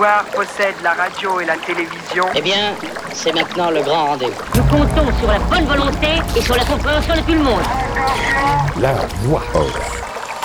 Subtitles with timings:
[0.00, 2.24] pouvoir possède la radio et la télévision.
[2.34, 2.72] Eh bien,
[3.12, 4.42] c'est maintenant le grand rendez-vous.
[4.54, 7.60] Nous comptons sur la bonne volonté et sur la compréhension de tout le monde.
[8.80, 8.94] La
[9.24, 9.42] voix.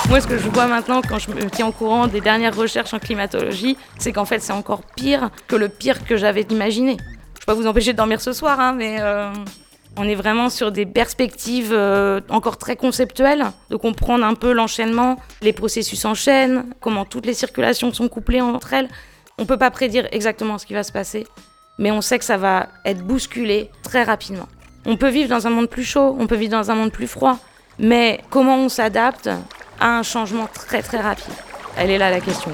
[0.09, 2.93] Moi, ce que je vois maintenant quand je me tiens au courant des dernières recherches
[2.93, 6.97] en climatologie, c'est qu'en fait, c'est encore pire que le pire que j'avais imaginé.
[6.99, 9.31] Je ne vais pas vous empêcher de dormir ce soir, hein, mais euh,
[9.95, 15.16] on est vraiment sur des perspectives euh, encore très conceptuelles, de comprendre un peu l'enchaînement,
[15.41, 18.89] les processus enchaînent, comment toutes les circulations sont couplées entre elles.
[19.38, 21.27] On peut pas prédire exactement ce qui va se passer,
[21.77, 24.48] mais on sait que ça va être bousculé très rapidement.
[24.85, 27.05] On peut vivre dans un monde plus chaud, on peut vivre dans un monde plus
[27.05, 27.38] froid,
[27.77, 29.30] mais comment on s'adapte
[29.81, 31.34] à un changement très très rapide?
[31.75, 32.52] Elle est là la question.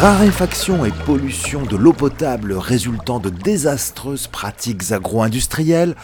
[0.00, 5.94] Raréfaction et pollution de l'eau potable résultant de désastreuses pratiques agro-industrielles,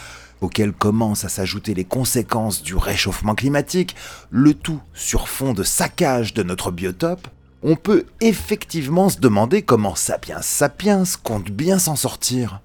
[0.40, 3.96] auxquelles commencent à s'ajouter les conséquences du réchauffement climatique,
[4.30, 7.26] le tout sur fond de saccage de notre biotope,
[7.62, 12.60] on peut effectivement se demander comment Sapiens Sapiens compte bien s'en sortir.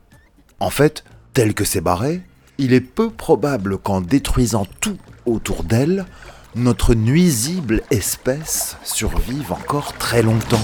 [0.59, 2.21] En fait, tel que c'est barré,
[2.57, 6.05] il est peu probable qu'en détruisant tout autour d'elle,
[6.55, 10.61] notre nuisible espèce survive encore très longtemps.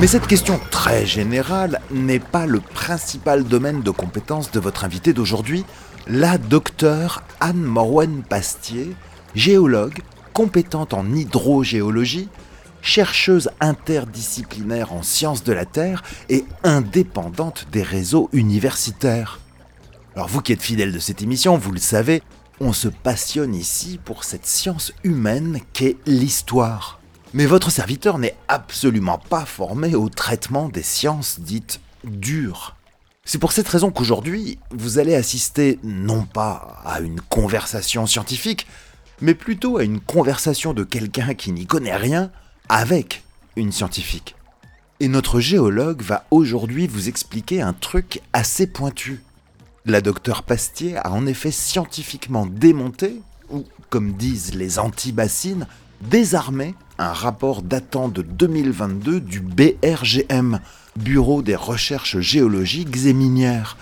[0.00, 5.12] Mais cette question très générale n'est pas le principal domaine de compétence de votre invité
[5.12, 5.64] d'aujourd'hui,
[6.06, 8.96] la docteure Anne Morwen Pastier,
[9.34, 10.00] géologue,
[10.32, 12.28] compétente en hydrogéologie,
[12.80, 19.40] chercheuse interdisciplinaire en sciences de la Terre et indépendante des réseaux universitaires.
[20.14, 22.22] Alors vous qui êtes fidèle de cette émission, vous le savez,
[22.60, 27.00] on se passionne ici pour cette science humaine qu'est l'histoire.
[27.34, 32.76] Mais votre serviteur n'est absolument pas formé au traitement des sciences dites dures.
[33.24, 38.66] C'est pour cette raison qu'aujourd'hui, vous allez assister non pas à une conversation scientifique,
[39.22, 42.30] mais plutôt à une conversation de quelqu'un qui n'y connaît rien
[42.68, 43.22] avec
[43.56, 44.34] une scientifique.
[45.00, 49.22] Et notre géologue va aujourd'hui vous expliquer un truc assez pointu.
[49.86, 55.66] La docteure Pastier a en effet scientifiquement démonté, ou comme disent les anti-bassines,
[56.02, 60.60] désarmé un rapport datant de 2022 du BRGM,
[60.96, 63.76] Bureau des recherches géologiques et minières,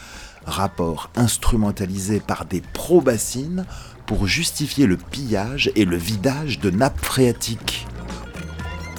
[0.45, 3.67] rapport instrumentalisé par des pro-bassines
[4.11, 7.87] pour justifier le pillage et le vidage de nappes phréatiques.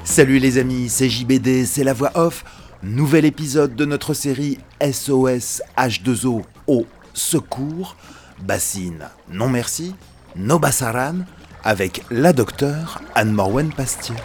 [0.05, 2.45] Salut les amis, c'est JBD, c'est la voix off.
[2.81, 7.97] Nouvel épisode de notre série SOS H2O au secours.
[8.43, 9.95] Bassine, non merci.
[10.37, 11.25] No Bassaran
[11.61, 14.15] avec la docteure Anne Morwen Pastier.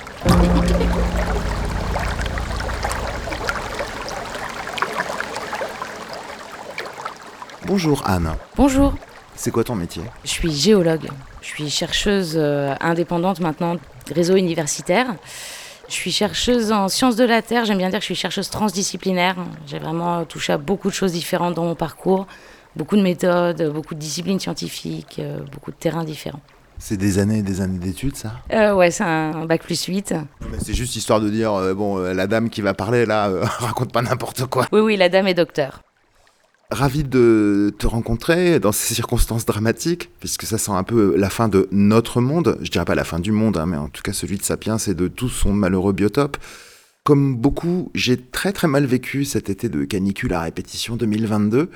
[7.67, 8.37] Bonjour Anne.
[8.57, 8.95] Bonjour,
[9.37, 11.09] C'est quoi ton métier je suis géologue.
[11.41, 13.77] Je suis chercheuse euh, indépendante maintenant,
[14.13, 15.15] réseau universitaire.
[15.89, 17.65] Je suis chercheuse en sciences de la Terre.
[17.65, 19.37] J'aime bien dire que je suis chercheuse transdisciplinaire.
[19.67, 22.27] J'ai vraiment touché à beaucoup de choses différentes dans mon parcours.
[22.75, 26.41] Beaucoup de méthodes, beaucoup de disciplines scientifiques, euh, beaucoup de terrains différents.
[26.79, 28.33] C'est des années et des années d'études ça?
[28.53, 30.15] Euh, ouais, c'est un bac plus 8.
[30.51, 33.31] Mais C'est juste histoire de dire, euh, bon, euh, la dame qui va parler là,
[33.59, 34.67] raconte pas n'importe quoi.
[34.73, 35.81] Oui, oui, la dame est docteur.
[36.71, 41.49] Ravi de te rencontrer dans ces circonstances dramatiques, puisque ça sent un peu la fin
[41.49, 42.59] de notre monde.
[42.61, 44.77] Je dirais pas la fin du monde, hein, mais en tout cas celui de Sapiens
[44.79, 46.39] et de tout son malheureux biotope.
[47.05, 51.71] Comme beaucoup, j'ai très très mal vécu cet été de canicule à répétition 2022.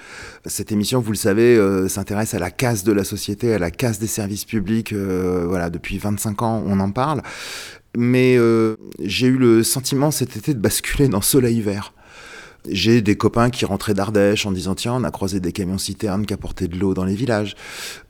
[0.47, 3.71] Cette émission, vous le savez, euh, s'intéresse à la casse de la société, à la
[3.71, 4.93] casse des services publics.
[4.93, 7.23] euh, voilà, depuis 25 ans, on en parle.
[7.97, 11.95] Mais euh, j'ai eu le sentiment cet été de basculer dans soleil vert.
[12.69, 16.26] J'ai des copains qui rentraient d'Ardèche en disant tiens on a croisé des camions citernes
[16.26, 17.56] qui apportaient de l'eau dans les villages.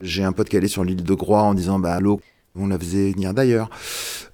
[0.01, 2.21] J'ai un pote qui allait sur l'île de Groix en disant bah l'eau
[2.57, 3.71] on la faisait venir d'ailleurs.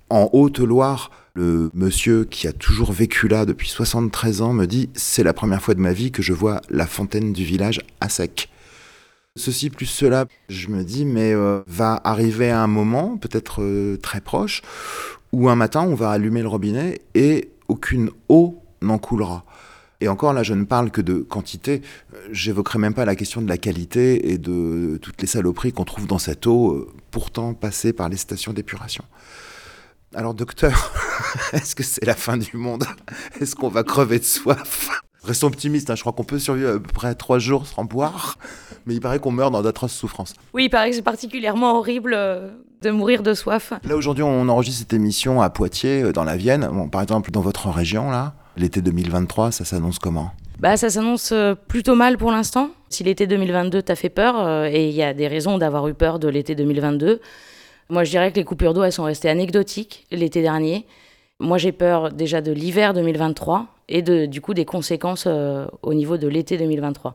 [0.08, 5.22] En Haute-Loire, le monsieur qui a toujours vécu là depuis 73 ans me dit c'est
[5.22, 8.48] la première fois de ma vie que je vois la fontaine du village à sec.
[9.36, 14.22] Ceci plus cela, je me dis mais euh, va arriver un moment, peut-être euh, très
[14.22, 14.62] proche,
[15.32, 19.44] où un matin on va allumer le robinet et aucune eau n'en coulera.
[20.00, 21.82] Et encore là, je ne parle que de quantité.
[22.14, 25.84] Euh, J'évoquerai même pas la question de la qualité et de toutes les saloperies qu'on
[25.84, 29.04] trouve dans cette eau, euh, pourtant passée par les stations d'épuration.
[30.14, 30.92] Alors, docteur,
[31.52, 32.84] est-ce que c'est la fin du monde?
[33.40, 34.90] Est-ce qu'on va crever de soif?
[35.24, 38.38] Restons optimistes, hein, je crois qu'on peut survivre à peu près trois jours sans boire,
[38.84, 40.34] mais il paraît qu'on meurt dans d'atroces souffrances.
[40.54, 42.50] Oui, il paraît que c'est particulièrement horrible euh,
[42.82, 43.72] de mourir de soif.
[43.82, 46.68] Là, aujourd'hui, on enregistre cette émission à Poitiers, dans la Vienne.
[46.70, 50.30] Bon, par exemple, dans votre région, là, l'été 2023, ça s'annonce comment?
[50.58, 52.70] Bah, ça s'annonce euh, plutôt mal pour l'instant.
[52.88, 55.94] Si l'été 2022 t'a fait peur, euh, et il y a des raisons d'avoir eu
[55.94, 57.20] peur de l'été 2022,
[57.88, 60.86] Moi, je dirais que les coupures d'eau, elles sont restées anecdotiques l'été dernier.
[61.38, 65.94] Moi, j'ai peur déjà de l'hiver 2023 et de, du coup des conséquences euh, au
[65.94, 67.14] niveau de l'été 2023.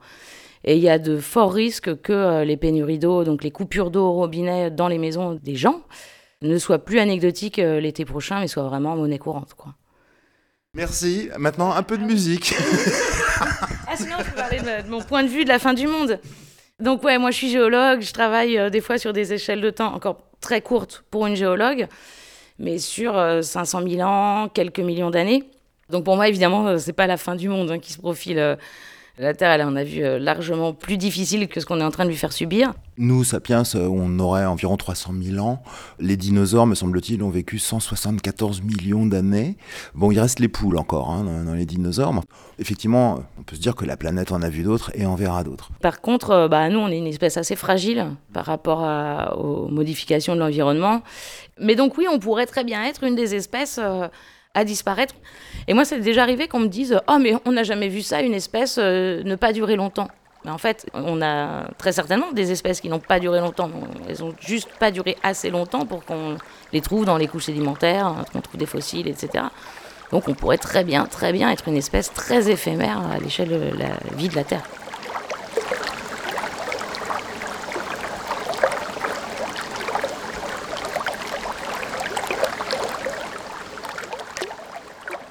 [0.63, 4.05] Et il y a de forts risques que les pénuries d'eau, donc les coupures d'eau
[4.05, 5.81] au robinet dans les maisons des gens,
[6.43, 9.55] ne soient plus anecdotiques l'été prochain, mais soient vraiment monnaie courante.
[9.55, 9.73] Quoi.
[10.73, 11.29] Merci.
[11.37, 12.53] Maintenant, un peu de musique.
[13.41, 15.85] ah, sinon, je peux parler de, de, mon point de vue de la fin du
[15.85, 16.17] monde.
[16.79, 17.99] Donc, ouais, moi, je suis géologue.
[17.99, 21.35] Je travaille euh, des fois sur des échelles de temps encore très courtes pour une
[21.35, 21.87] géologue,
[22.57, 25.43] mais sur euh, 500 000 ans, quelques millions d'années.
[25.89, 28.57] Donc, pour moi, évidemment, euh, c'est pas la fin du monde hein, qui se profile.
[29.21, 31.91] La Terre, elle, on a vu euh, largement plus difficile que ce qu'on est en
[31.91, 32.73] train de lui faire subir.
[32.97, 35.61] Nous, sapiens, euh, on aurait environ 300 000 ans.
[35.99, 39.57] Les dinosaures, me semble-t-il, ont vécu 174 millions d'années.
[39.93, 42.13] Bon, il reste les poules encore hein, dans, les dinosaures.
[42.13, 42.21] Mais
[42.59, 45.43] effectivement, on peut se dire que la planète en a vu d'autres et en verra
[45.43, 45.69] d'autres.
[45.81, 49.67] Par contre, euh, bah, nous, on est une espèce assez fragile par rapport à- aux
[49.67, 51.01] modifications de l'environnement.
[51.59, 54.07] Mais donc oui, on pourrait très bien être une des espèces euh,
[54.53, 55.15] à disparaître.
[55.67, 58.21] Et moi, c'est déjà arrivé qu'on me dise «Oh, mais on n'a jamais vu ça,
[58.21, 60.07] une espèce euh, ne pas durer longtemps».
[60.43, 63.69] Mais en fait, on a très certainement des espèces qui n'ont pas duré longtemps.
[64.09, 66.37] Elles ont juste pas duré assez longtemps pour qu'on
[66.73, 69.45] les trouve dans les couches sédimentaires, qu'on trouve des fossiles, etc.
[70.11, 73.77] Donc on pourrait très bien, très bien être une espèce très éphémère à l'échelle de
[73.77, 74.63] la vie de la Terre.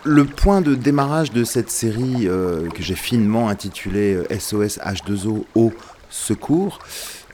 [0.05, 5.45] Le point de démarrage de cette série euh, que j'ai finement intitulée euh, SOS H2O
[5.55, 5.73] au
[6.09, 6.79] secours,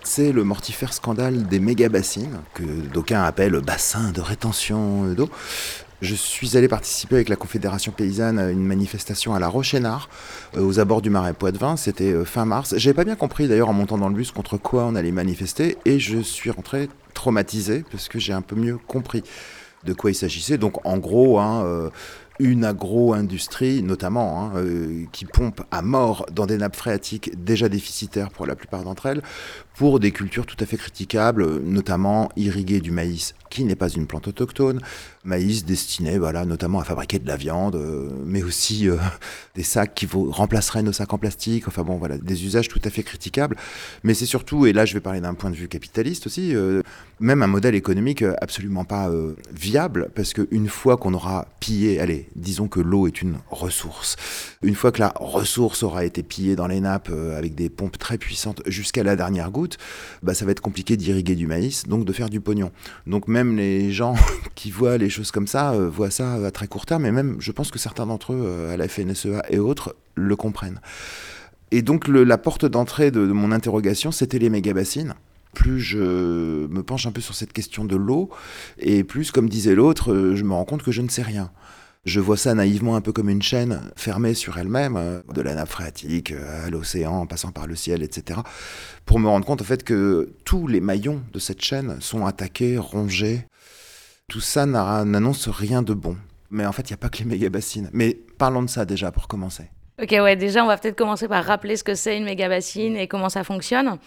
[0.02, 5.30] c'est le mortifère scandale des méga-bassines, que d'aucuns appellent bassin de rétention d'eau.
[6.02, 10.08] Je suis allé participer avec la Confédération paysanne à une manifestation à la Rochénard,
[10.56, 11.76] euh, aux abords du marais Poitevin.
[11.76, 12.74] C'était fin mars.
[12.76, 15.78] J'avais pas bien compris d'ailleurs en montant dans le bus contre quoi on allait manifester,
[15.84, 19.22] et je suis rentré traumatisé parce que j'ai un peu mieux compris
[19.84, 20.58] de quoi il s'agissait.
[20.58, 21.90] Donc en gros, hein,
[22.38, 28.30] une agro-industrie notamment, hein, euh, qui pompe à mort dans des nappes phréatiques déjà déficitaires
[28.30, 29.22] pour la plupart d'entre elles,
[29.74, 34.06] pour des cultures tout à fait critiquables, notamment irriguer du maïs, qui n'est pas une
[34.06, 34.80] plante autochtone,
[35.26, 38.96] maïs destiné voilà, notamment à fabriquer de la viande, euh, mais aussi euh,
[39.54, 42.90] des sacs qui remplaceraient nos sacs en plastique, enfin bon voilà, des usages tout à
[42.90, 43.56] fait critiquables.
[44.04, 46.82] Mais c'est surtout, et là je vais parler d'un point de vue capitaliste aussi, euh,
[47.20, 49.10] même un modèle économique absolument pas
[49.52, 54.16] viable, parce qu'une fois qu'on aura pillé, allez, disons que l'eau est une ressource,
[54.62, 58.18] une fois que la ressource aura été pillée dans les nappes avec des pompes très
[58.18, 59.78] puissantes jusqu'à la dernière goutte,
[60.22, 62.70] bah, ça va être compliqué d'irriguer du maïs, donc de faire du pognon.
[63.06, 64.14] Donc même les gens
[64.54, 67.36] qui voient les choses comme ça, euh, voient ça à très court terme, et même
[67.40, 70.80] je pense que certains d'entre eux, euh, à la FNSEA et autres, le comprennent.
[71.72, 75.14] Et donc la porte d'entrée de, de mon interrogation, c'était les méga-bassines.
[75.54, 78.30] Plus je me penche un peu sur cette question de l'eau,
[78.78, 81.50] et plus, comme disait l'autre, euh, je me rends compte que je ne sais rien.
[82.04, 85.70] Je vois ça naïvement un peu comme une chaîne fermée sur elle-même, de la nappe
[85.70, 88.38] phréatique à l'océan, en passant par le ciel, etc.
[89.06, 92.78] Pour me rendre compte en fait que tous les maillons de cette chaîne sont attaqués,
[92.78, 93.48] rongés.
[94.28, 96.16] Tout ça n'a- n'annonce rien de bon.
[96.50, 97.90] Mais en fait, il n'y a pas que les méga-bassines.
[97.92, 99.64] Mais parlons de ça déjà pour commencer.
[100.02, 103.08] Ok, ouais, déjà, on va peut-être commencer par rappeler ce que c'est une méga-bassine et
[103.08, 103.98] comment ça fonctionne.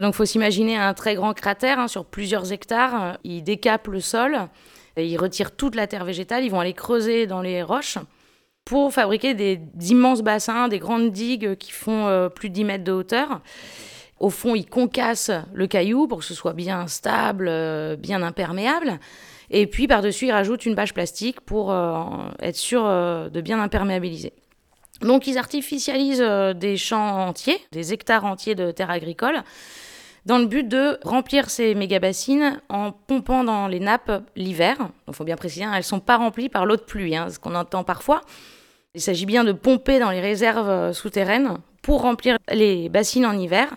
[0.00, 3.18] Donc, faut s'imaginer un très grand cratère hein, sur plusieurs hectares.
[3.24, 4.36] Ils décapent le sol,
[4.96, 7.98] et ils retirent toute la terre végétale, ils vont aller creuser dans les roches
[8.64, 9.60] pour fabriquer des
[9.90, 13.40] immenses bassins, des grandes digues qui font euh, plus de 10 mètres de hauteur.
[14.20, 19.00] Au fond, ils concassent le caillou pour que ce soit bien stable, euh, bien imperméable.
[19.54, 22.02] Et puis, par-dessus, ils rajoutent une bâche plastique pour euh,
[22.40, 24.32] être sûr euh, de bien imperméabiliser.
[25.02, 29.42] Donc ils artificialisent euh, des champs entiers, des hectares entiers de terres agricoles,
[30.24, 34.76] dans le but de remplir ces méga-bassines en pompant dans les nappes l'hiver.
[35.08, 37.28] Il faut bien préciser, hein, elles ne sont pas remplies par l'eau de pluie, hein,
[37.28, 38.22] ce qu'on entend parfois.
[38.94, 43.74] Il s'agit bien de pomper dans les réserves souterraines pour remplir les bassines en hiver.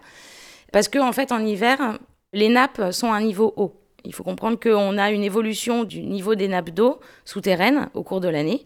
[0.72, 1.98] Parce qu'en en fait, en hiver,
[2.34, 3.85] les nappes sont à un niveau haut.
[4.06, 8.22] Il faut comprendre qu'on a une évolution du niveau des nappes d'eau souterraines au cours
[8.22, 8.66] de l'année.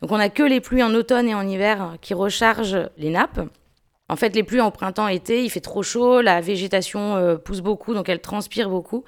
[0.00, 3.40] Donc on n'a que les pluies en automne et en hiver qui rechargent les nappes.
[4.08, 7.94] En fait, les pluies en printemps-été, il fait trop chaud, la végétation euh, pousse beaucoup,
[7.94, 9.04] donc elle transpire beaucoup.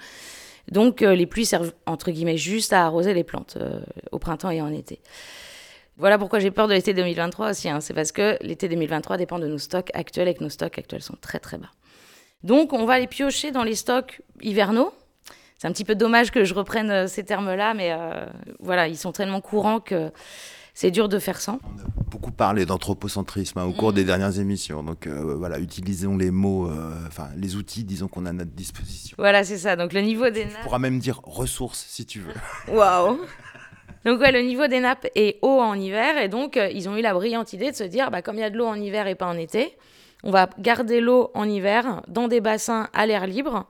[0.71, 3.81] Donc euh, les pluies servent entre guillemets juste à arroser les plantes euh,
[4.12, 5.00] au printemps et en été.
[5.97, 7.69] Voilà pourquoi j'ai peur de l'été 2023 aussi.
[7.69, 7.81] hein.
[7.81, 11.03] C'est parce que l'été 2023 dépend de nos stocks actuels et que nos stocks actuels
[11.03, 11.71] sont très très bas.
[12.43, 14.93] Donc on va les piocher dans les stocks hivernaux.
[15.61, 18.25] C'est un petit peu dommage que je reprenne euh, ces termes-là, mais euh,
[18.61, 20.11] voilà, ils sont tellement courants que
[20.73, 21.59] c'est dur de faire sans.
[21.64, 23.95] On a beaucoup parlé d'anthropocentrisme hein, au cours Mm.
[23.97, 24.83] des dernières émissions.
[24.83, 28.52] Donc euh, voilà, utilisons les mots, euh, enfin les outils, disons qu'on a à notre
[28.52, 29.14] disposition.
[29.19, 29.76] Voilà, c'est ça.
[29.76, 30.62] Donc le niveau des Tu nappes.
[30.62, 32.33] pourras même dire ressources si tu veux.
[32.75, 33.21] Waouh
[34.07, 36.97] Donc ouais, le niveau des nappes est haut en hiver et donc euh, ils ont
[36.97, 38.76] eu la brillante idée de se dire, bah, comme il y a de l'eau en
[38.76, 39.76] hiver et pas en été,
[40.23, 43.67] on va garder l'eau en hiver dans des bassins à l'air libre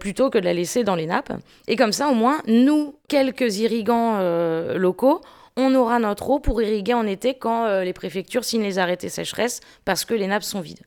[0.00, 1.32] plutôt que de la laisser dans les nappes.
[1.68, 5.20] Et comme ça, au moins, nous, quelques irrigants euh, locaux,
[5.56, 9.08] on aura notre eau pour irriguer en été quand euh, les préfectures signent les arrêtés
[9.08, 10.82] sécheresse parce que les nappes sont vides.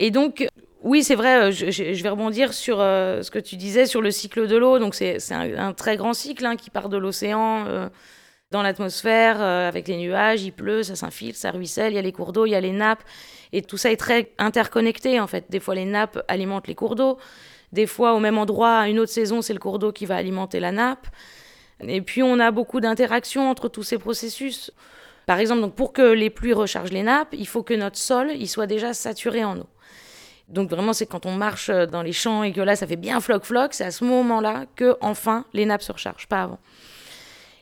[0.00, 0.48] Et donc,
[0.82, 4.48] oui, c'est vrai, euh, je, vais rebondir sur ce que tu disais sur le cycle
[4.48, 4.80] de l'eau.
[4.80, 7.88] Donc, c'est un, un très grand cycle hein, qui part de l'océan
[8.50, 12.12] dans l'atmosphère avec les nuages, il pleut, ça s'infiltre, ça ruisselle, il y a les
[12.12, 13.02] cours d'eau, il y a les nappes.
[13.52, 15.46] Et tout ça est très interconnecté en fait.
[15.48, 17.18] Des fois, les nappes alimentent les cours d'eau.
[17.74, 20.14] Des fois, au même endroit, à une autre saison, c'est le cours d'eau qui va
[20.14, 21.08] alimenter la nappe.
[21.80, 24.70] Et puis, on a beaucoup d'interactions entre tous ces processus.
[25.26, 28.30] Par exemple, donc, pour que les pluies rechargent les nappes, il faut que notre sol
[28.38, 29.66] il soit déjà saturé en eau.
[30.48, 32.96] Donc vraiment, c'est quand on marche euh, dans les champs et que là, ça fait
[32.96, 36.58] bien floc-floc, c'est à ce moment-là que enfin les nappes se rechargent, pas avant.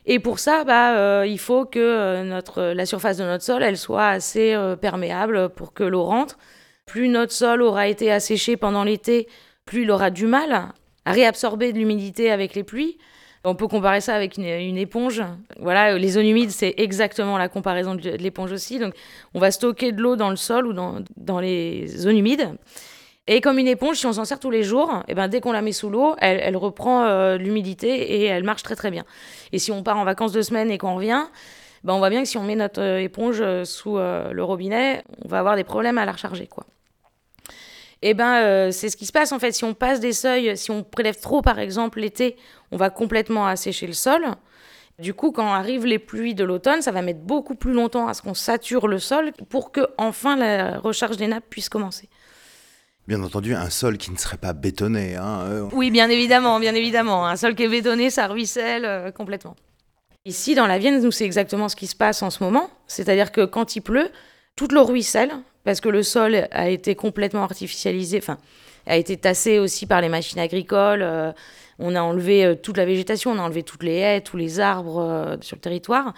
[0.05, 3.63] Et pour ça, bah, euh, il faut que euh, notre, la surface de notre sol,
[3.63, 6.37] elle soit assez perméable pour que l'eau rentre.
[6.85, 9.29] Plus notre sol aura été asséché pendant l'été,
[9.65, 10.73] plus il aura du mal
[11.05, 12.97] à réabsorber de l'humidité avec les pluies.
[13.45, 15.21] On peut comparer ça avec une, éponge.
[15.59, 18.79] Voilà, les zones humides, c'est exactement la comparaison de, l'éponge aussi.
[18.79, 18.93] Donc,
[19.33, 22.55] on va stocker de l'eau dans le sol ou dans, les zones humides.
[23.27, 25.51] Et comme une éponge, si on s'en sert tous les jours, et ben dès qu'on
[25.51, 29.03] la met sous l'eau, elle, reprend euh, l'humidité et elle marche très très bien.
[29.51, 31.23] Et si on part en vacances deux semaines et qu'on revient,
[31.83, 35.03] ben on voit bien que si on met notre euh, éponge euh, sous le robinet,
[35.23, 36.65] on va avoir des problèmes à la recharger, quoi.
[38.05, 39.53] Et ben euh, c'est ce qui se passe en fait.
[39.53, 42.35] Si on passe des seuils, si on prélève trop par exemple l'été,
[42.71, 44.25] on va complètement assécher le sol.
[44.99, 48.13] Du coup, quand arrivent les pluies de l'automne, ça va mettre beaucoup plus longtemps à
[48.13, 52.09] ce qu'on sature le sol pour que enfin la recharge des nappes puisse commencer.
[53.07, 55.15] Bien entendu, un sol qui ne serait pas bétonné.
[55.15, 57.25] Hein, euh, Oui, bien évidemment, bien évidemment.
[57.25, 59.55] Un sol qui est bétonné, ça ruisselle euh, complètement.
[60.25, 62.69] Ici, dans la Vienne, nous, c'est exactement ce qui se passe en ce moment.
[62.87, 64.09] C'est-à-dire que quand il pleut,
[64.55, 65.31] toute l'eau ruisselle,
[65.63, 68.37] parce que le sol a été complètement artificialisé, enfin,
[68.85, 71.01] a été tassé aussi par les machines agricoles.
[71.01, 71.31] euh,
[71.79, 74.59] on a enlevé euh, toute la végétation, on a enlevé toutes les haies, tous les
[74.59, 76.13] arbres euh, sur le territoire.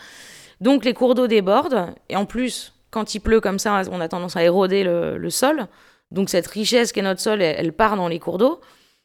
[0.62, 1.94] Donc les cours d'eau débordent.
[2.10, 5.68] Et en plus, quand il pleut comme ça, on a tendance à éroder le, sol.
[6.12, 8.60] Donc cette richesse qu'est notre sol, elle, elle part dans les cours d'eau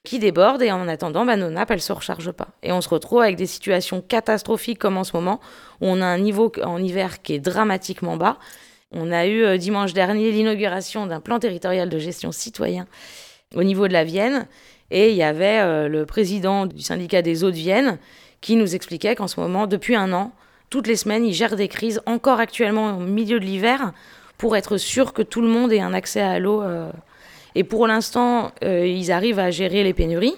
[0.05, 2.49] qui débordent et en attendant, bah, nos nappes, elles ne se rechargent pas.
[2.63, 5.41] Et on se retrouve avec des situations catastrophiques comme en ce moment,
[5.81, 8.39] où on a un niveau en hiver qui est dramatiquement bas.
[8.93, 12.87] On a eu euh, dimanche dernier l'inauguration d'un plan territorial de gestion citoyen
[13.55, 14.47] au niveau de la Vienne,
[14.91, 17.99] et il y avait euh, le président du syndicat des eaux de Vienne
[18.41, 20.33] qui nous expliquait qu'en ce moment, depuis un an,
[20.71, 23.93] toutes les semaines, il gère des crises, encore actuellement au milieu de l'hiver,
[24.39, 26.63] pour être sûr que tout le monde ait un accès à l'eau.
[26.63, 26.91] euh,
[27.55, 30.37] et pour l'instant, ils arrivent à gérer les pénuries.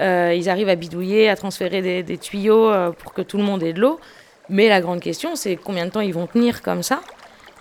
[0.00, 3.80] Ils arrivent à bidouiller, à transférer des, tuyaux pour que tout le monde ait de
[3.80, 4.00] l'eau.
[4.48, 7.00] Mais la grande question, c'est combien de temps ils vont tenir comme ça.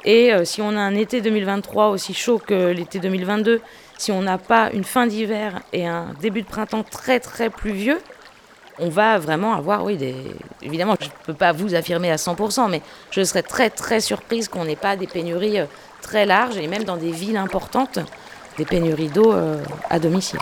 [0.04, 3.62] Et euh, si on a un été 2023 aussi chaud que l'été 2022,
[3.98, 8.00] si on n'a pas une fin d'hiver et un début de printemps très très pluvieux,
[8.80, 10.16] on va vraiment avoir, oui, des...
[10.64, 12.82] évidemment, je ne peux pas vous affirmer à 100%, mais
[13.12, 15.66] je serais très très surprise qu'on n'ait pas des pénuries euh,
[16.02, 18.00] très larges et même dans des villes importantes,
[18.58, 20.40] des pénuries d'eau euh, à domicile.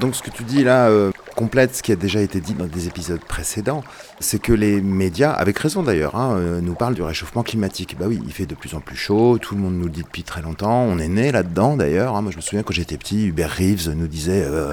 [0.00, 2.66] Donc ce que tu dis là euh, complète ce qui a déjà été dit dans
[2.66, 3.84] des épisodes précédents,
[4.18, 7.96] c'est que les médias, avec raison d'ailleurs, hein, euh, nous parlent du réchauffement climatique.
[7.98, 10.02] Bah oui, il fait de plus en plus chaud, tout le monde nous le dit
[10.02, 12.16] depuis très longtemps, on est né là-dedans d'ailleurs.
[12.16, 12.22] hein.
[12.22, 14.42] Moi je me souviens quand j'étais petit, Hubert Reeves nous disait...
[14.44, 14.72] euh,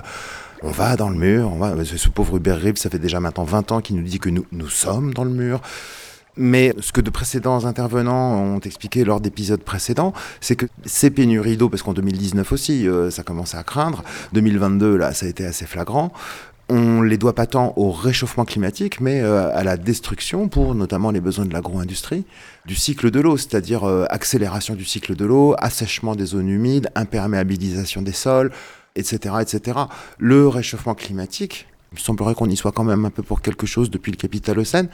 [0.64, 1.76] on va dans le mur, on va...
[1.86, 4.46] ce pauvre Hubert Reeves, ça fait déjà maintenant 20 ans qu'il nous dit que nous,
[4.52, 5.62] nous sommes dans le mur.
[6.38, 11.58] Mais ce que de précédents intervenants ont expliqué lors d'épisodes précédents, c'est que ces pénuries
[11.58, 14.04] d'eau, parce qu'en 2019 aussi, euh, ça commençait à craindre,
[14.34, 16.12] 2022, là, ça a été assez flagrant,
[16.70, 21.12] on les doit pas tant au réchauffement climatique, mais euh, à la destruction, pour notamment
[21.12, 22.26] les besoins de l'agro-industrie,
[22.66, 26.90] du cycle de l'eau, c'est-à-dire euh, accélération du cycle de l'eau, assèchement des zones humides,
[26.96, 28.52] imperméabilisation des sols,
[28.96, 29.80] etc., etc.
[30.18, 31.68] Le réchauffement climatique
[31.98, 34.90] il semblerait qu'on y soit quand même un peu pour quelque chose depuis le Capitalocène,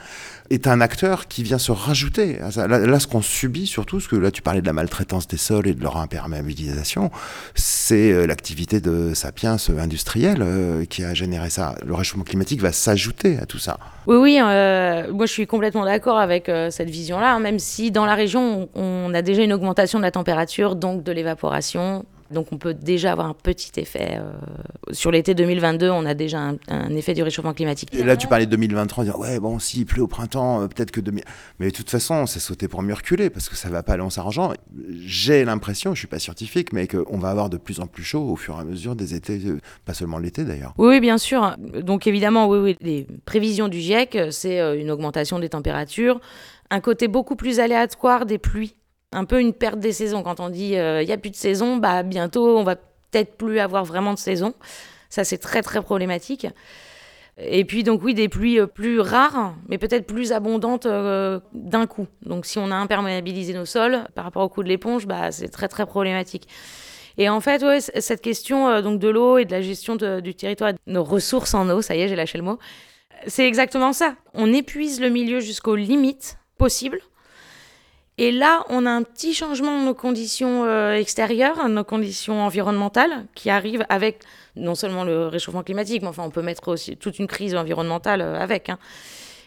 [0.50, 2.38] est un acteur qui vient se rajouter.
[2.38, 5.68] Là, ce qu'on subit surtout, parce que là tu parlais de la maltraitance des sols
[5.68, 7.10] et de leur imperméabilisation,
[7.54, 11.74] c'est euh, l'activité de sapiens industriels euh, qui a généré ça.
[11.84, 13.78] Le réchauffement climatique va s'ajouter à tout ça.
[14.06, 18.06] Oui, oui, euh, moi je suis complètement d'accord avec cette vision-là, hein, même si dans
[18.06, 22.58] la région on a déjà une augmentation de la température, donc de l'évaporation, donc on
[22.58, 24.18] peut déjà avoir un petit effet.
[24.18, 24.32] Euh,
[24.92, 27.94] sur l'été 2022, on a déjà un, effet du réchauffement climatique.
[27.94, 30.90] Et là, tu parlais de 2023, dire ouais, bon, s'il pleut au printemps, euh, peut-être
[30.90, 31.00] que...
[31.58, 34.02] Mais de toute façon, c'est sauter pour mieux reculer, parce que ça va pas aller
[34.02, 34.52] en s'arrangeant.
[35.00, 38.28] J'ai l'impression, je suis pas scientifique, mais qu'on va avoir de plus en plus chaud
[38.28, 40.74] au fur et à mesure des étés, euh, pas seulement l'été d'ailleurs.
[40.78, 41.56] Oui, bien sûr.
[41.58, 46.20] Donc évidemment, oui, oui, les prévisions du GIEC, c'est une augmentation des températures,
[46.70, 48.74] un côté beaucoup plus aléatoire des pluies
[49.14, 50.22] un peu une perte des saisons.
[50.22, 53.36] Quand on dit il euh, n'y a plus de saison, bah, bientôt on va peut-être
[53.36, 54.54] plus avoir vraiment de saison.
[55.08, 56.46] Ça, c'est très très problématique.
[57.38, 61.86] Et puis donc oui, des pluies euh, plus rares, mais peut-être plus abondantes euh, d'un
[61.86, 62.06] coup.
[62.22, 65.48] Donc si on a imperméabilisé nos sols par rapport au coup de l'éponge, bah, c'est
[65.48, 66.48] très très problématique.
[67.16, 67.62] Et en fait,
[68.00, 71.80] cette question donc de l'eau et de la gestion du territoire, nos ressources en eau,
[71.80, 72.58] ça y est, j'ai lâché le mot,
[73.28, 74.16] c'est exactement ça.
[74.32, 76.98] On épuise le milieu jusqu'aux limites possibles
[78.16, 83.26] et là, on a un petit changement de nos conditions euh, extérieures, nos conditions environnementales,
[83.34, 84.20] qui arrivent avec
[84.54, 88.20] non seulement le réchauffement climatique, mais enfin, on peut mettre aussi toute une crise environnementale
[88.20, 88.68] euh, avec.
[88.68, 88.78] Hein.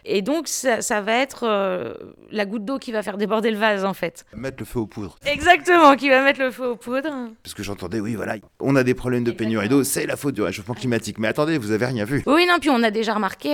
[0.03, 1.93] Et donc, ça, va être euh,
[2.31, 4.25] la goutte d'eau qui va faire déborder le vase, en fait.
[4.33, 5.17] Mettre le feu aux poudres.
[5.25, 7.29] Exactement, qui va mettre le feu aux poudres.
[7.43, 10.35] Parce que j'entendais, oui, voilà, on a des problèmes de pénurie d'eau, c'est la faute
[10.35, 11.19] du réchauffement climatique.
[11.19, 12.21] Mais attendez, vous avez rien vu.
[12.25, 13.49] Oui, non, puis on a déjà remarqué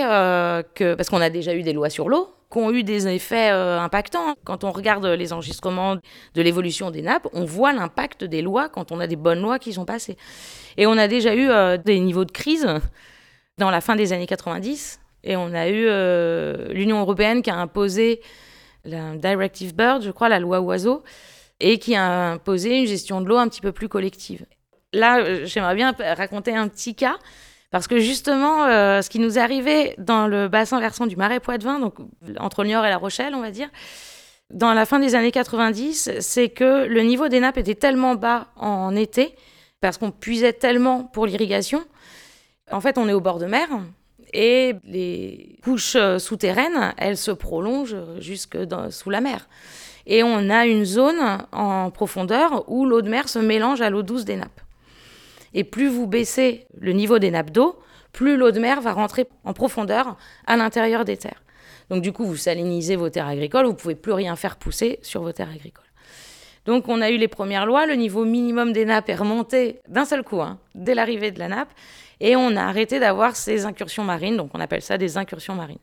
[0.74, 3.50] que, parce qu'on a déjà eu des lois sur l'eau, qui ont eu des effets
[3.50, 4.36] euh, impactants.
[4.44, 8.92] Quand on regarde les enregistrements de l'évolution des nappes, on voit l'impact des lois quand
[8.92, 10.16] on a des bonnes lois qui sont passées.
[10.76, 12.68] Et on a déjà eu euh, des niveaux de crise
[13.58, 15.00] dans la fin des années 90.
[15.24, 18.20] Et on a eu euh, l'Union européenne qui a imposé
[18.84, 21.02] la Directive Bird, je crois, la loi oiseau,
[21.58, 24.46] et qui a imposé une gestion de l'eau un petit peu plus collective.
[24.92, 27.16] Là, j'aimerais bien raconter un petit cas
[27.70, 31.80] parce que justement, euh, ce qui nous arrivé dans le bassin versant du Marais Poitevin,
[31.80, 31.96] donc
[32.38, 33.68] entre Niort et La Rochelle, on va dire,
[34.50, 38.48] dans la fin des années 90, c'est que le niveau des nappes était tellement bas
[38.56, 39.34] en été,
[39.80, 41.84] parce qu'on puisait tellement pour l'irrigation.
[42.70, 43.68] En fait, on est au bord de mer,
[44.32, 48.58] et les couches euh, souterraines, elles se prolongent jusque
[48.90, 49.48] sous la mer.
[50.06, 54.02] Et on a une zone en profondeur où l'eau de mer se mélange à l'eau
[54.02, 54.60] douce des nappes.
[55.54, 57.78] Et plus vous baissez le niveau des nappes d'eau,
[58.12, 61.42] plus l'eau de mer va rentrer en profondeur à l'intérieur des terres.
[61.90, 65.22] Donc du coup, vous salinisez vos terres agricoles, vous pouvez plus rien faire pousser sur
[65.22, 65.84] vos terres agricoles.
[66.64, 70.04] Donc on a eu les premières lois, le niveau minimum des nappes est remonté d'un
[70.04, 71.68] seul coup, hein, dès l'arrivée de la nappe,
[72.20, 75.78] et on a arrêté d'avoir ces incursions marines, donc on appelle ça des incursions marines.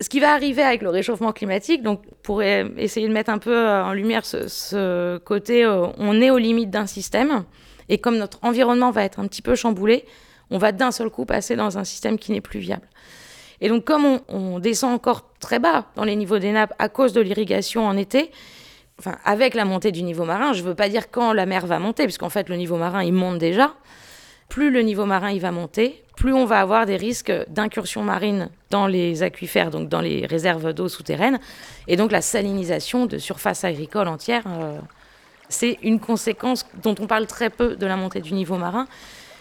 [0.00, 3.68] Ce qui va arriver avec le réchauffement climatique, donc pour essayer de mettre un peu
[3.68, 7.44] en lumière ce, côté, euh, on est aux limites d'un système,
[7.92, 10.06] et comme notre environnement va être un petit peu chamboulé,
[10.50, 12.88] on va d'un seul coup passer dans un système qui n'est plus viable.
[13.60, 17.12] Et donc comme on, descend encore très bas dans les niveaux des nappes à cause
[17.12, 18.30] de l'irrigation en été,
[18.98, 21.66] enfin avec la montée du niveau marin, je ne veux pas dire quand la mer
[21.66, 23.74] va monter, puisqu'en fait le niveau marin il monte déjà.
[24.48, 28.48] Plus le niveau marin il va monter, plus on va avoir des risques d'incursion marine
[28.70, 31.40] dans les aquifères, donc dans les réserves d'eau souterraines,
[31.88, 34.44] et donc la salinisation de surfaces agricoles entières.
[34.46, 34.78] Euh,
[35.52, 38.86] c'est une conséquence dont on parle très peu de la montée du niveau marin,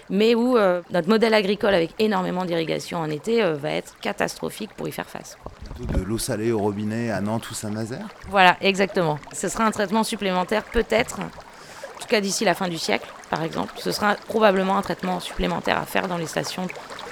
[0.10, 4.72] mais où euh, notre modèle agricole avec énormément d'irrigation en été euh, va être catastrophique
[4.76, 5.38] pour y faire face.
[5.80, 8.08] De l'eau salée au robinet à Nantes ou Saint-Nazaire?
[8.30, 9.20] Voilà, exactement.
[9.32, 13.42] Ce sera un traitement supplémentaire peut-être, en tout cas d'ici la fin du siècle par
[13.44, 13.74] exemple.
[13.78, 16.68] Ce sera probablement un traitement supplémentaire à faire dans les stations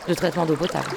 [0.07, 0.89] de traitement d'eau potable.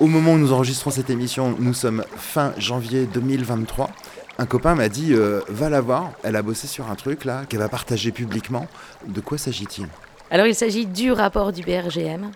[0.00, 3.90] Au moment où nous enregistrons cette émission, nous sommes fin janvier 2023.
[4.38, 7.42] Un copain m'a dit euh, va la voir, elle a bossé sur un truc là
[7.48, 8.68] qu'elle va partager publiquement.
[9.08, 9.88] De quoi s'agit-il?
[10.30, 12.30] Alors il s'agit du rapport du BRGM.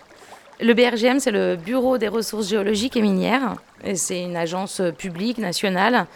[0.61, 3.55] Le BRGM, c'est le Bureau des ressources géologiques et minières.
[3.95, 6.07] C'est une agence publique nationale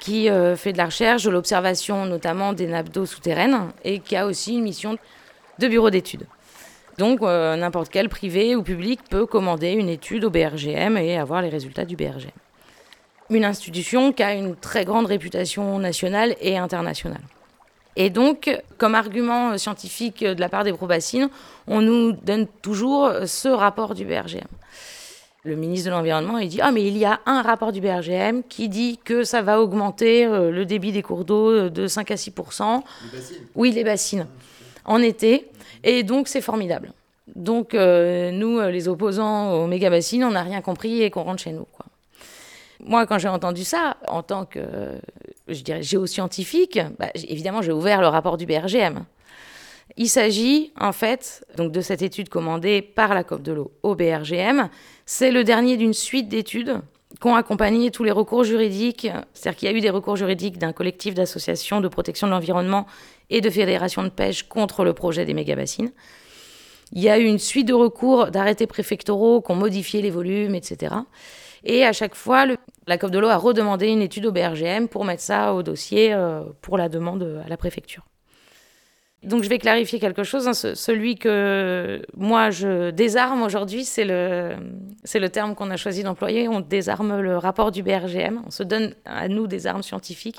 [0.00, 4.16] qui euh, fait de la recherche, de l'observation notamment des nappes d'eau souterraines et qui
[4.16, 4.96] a aussi une mission
[5.58, 6.24] de bureau d'études.
[6.98, 11.40] Donc euh, n'importe quel privé ou public peut commander une étude au BRGM et avoir
[11.42, 12.30] les résultats du BRGM.
[13.30, 17.20] Une institution qui a une très grande réputation nationale et internationale.
[17.94, 21.28] Et donc, comme argument scientifique de la part des probassines,
[21.66, 24.46] on nous donne toujours ce rapport du BRGM.
[25.44, 28.42] Le ministre de l'Environnement, il dit Ah, mais il y a un rapport du BRGM
[28.48, 32.16] qui dit que ça va augmenter euh, le débit des cours d'eau de 5 à
[32.16, 34.26] 6 Les bassines Oui, les bassines,
[34.84, 35.48] en été.
[35.84, 36.92] Et donc, c'est formidable.
[37.34, 41.22] Donc, euh, nous, euh, les opposants aux méga bassines, on n'a rien compris et qu'on
[41.22, 41.66] rentre chez nous.
[42.80, 44.60] Moi, quand j'ai entendu ça, en tant que,
[45.48, 49.04] je dirais, géoscientifique, bah, évidemment, j'ai ouvert le rapport du BRGM.
[49.96, 53.96] Il s'agit, en fait, donc de cette étude commandée par la COP de l'eau au
[53.96, 54.68] BRGM.
[55.06, 56.80] C'est le dernier d'une suite d'études
[57.20, 59.08] qui ont accompagné tous les recours juridiques.
[59.32, 62.86] C'est-à-dire qu'il y a eu des recours juridiques d'un collectif d'associations de protection de l'environnement
[63.30, 65.90] et de fédérations de pêche contre le projet des méga-bassines.
[66.92, 70.54] Il y a eu une suite de recours d'arrêtés préfectoraux qui ont modifié les volumes,
[70.54, 70.94] etc.
[71.64, 72.46] Et à chaque fois,
[72.86, 76.14] la COP de l'eau a redemandé une étude au BRGM pour mettre ça au dossier
[76.14, 78.04] euh, pour la demande à la préfecture.
[79.24, 80.46] Donc je vais clarifier quelque chose.
[80.46, 80.52] Hein.
[80.52, 84.56] celui que moi je désarme aujourd'hui, c'est le,
[85.14, 86.48] le terme qu'on a choisi d'employer.
[86.48, 88.42] On désarme le rapport du BRGM.
[88.46, 90.38] On se donne à nous des armes scientifiques.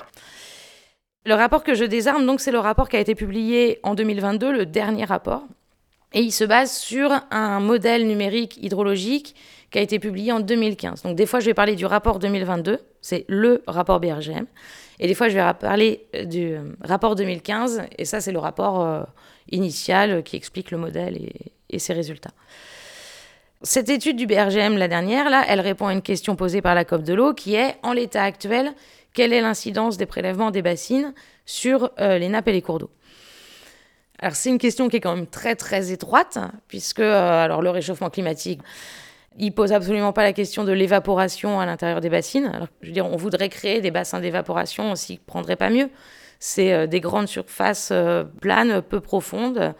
[1.26, 4.52] Le rapport que je désarme, donc, c'est le rapport qui a été publié en 2022,
[4.52, 5.42] le dernier rapport.
[6.14, 9.36] Et il se base sur un modèle numérique hydrologique
[9.70, 11.02] qui a été publié en 2015.
[11.02, 14.46] Donc des fois, je vais parler du rapport 2022, c'est le rapport BRGM.
[15.00, 18.38] Et des fois, je vais parler euh, du euh, rapport 2015, et ça, c'est le
[18.38, 19.02] rapport euh,
[19.50, 21.18] initial qui explique le modèle
[21.70, 22.32] et, ses résultats.
[23.62, 26.84] Cette étude du BRGM, la dernière, là, elle répond à une question posée par la
[26.84, 28.74] COP de l'eau, qui est, en l'état actuel,
[29.14, 31.14] quelle est l'incidence des prélèvements des bassines
[31.46, 32.90] sur les nappes et les cours d'eau?
[34.18, 38.10] Alors c'est une question qui est quand même très très étroite, puisque alors le réchauffement
[38.10, 38.60] climatique,
[39.40, 42.68] il pose absolument pas la question de l'évaporation à l'intérieur des bassines.
[42.82, 45.88] Je veux dire, on voudrait créer des bassins d'évaporation, on s'y prendrait pas mieux.
[46.38, 49.74] C'est euh, des grandes surfaces euh, planes, peu profondes.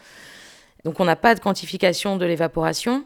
[0.84, 3.04] Donc, on n'a pas de quantification de l'évaporation.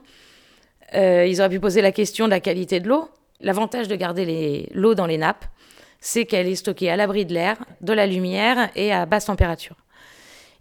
[0.94, 3.08] Euh, ils auraient pu poser la question de la qualité de l'eau.
[3.40, 5.46] L'avantage de garder l'eau dans les nappes,
[6.00, 9.76] c'est qu'elle est stockée à l'abri de l'air, de la lumière et à basse température.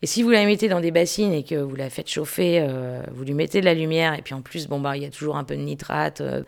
[0.04, 3.02] Et si vous la mettez dans des bassines et que vous la faites chauffer, euh,
[3.14, 5.10] vous lui mettez de la lumière, et puis en plus, bon, bah, il y a
[5.10, 6.44] toujours un peu de nitrate, euh,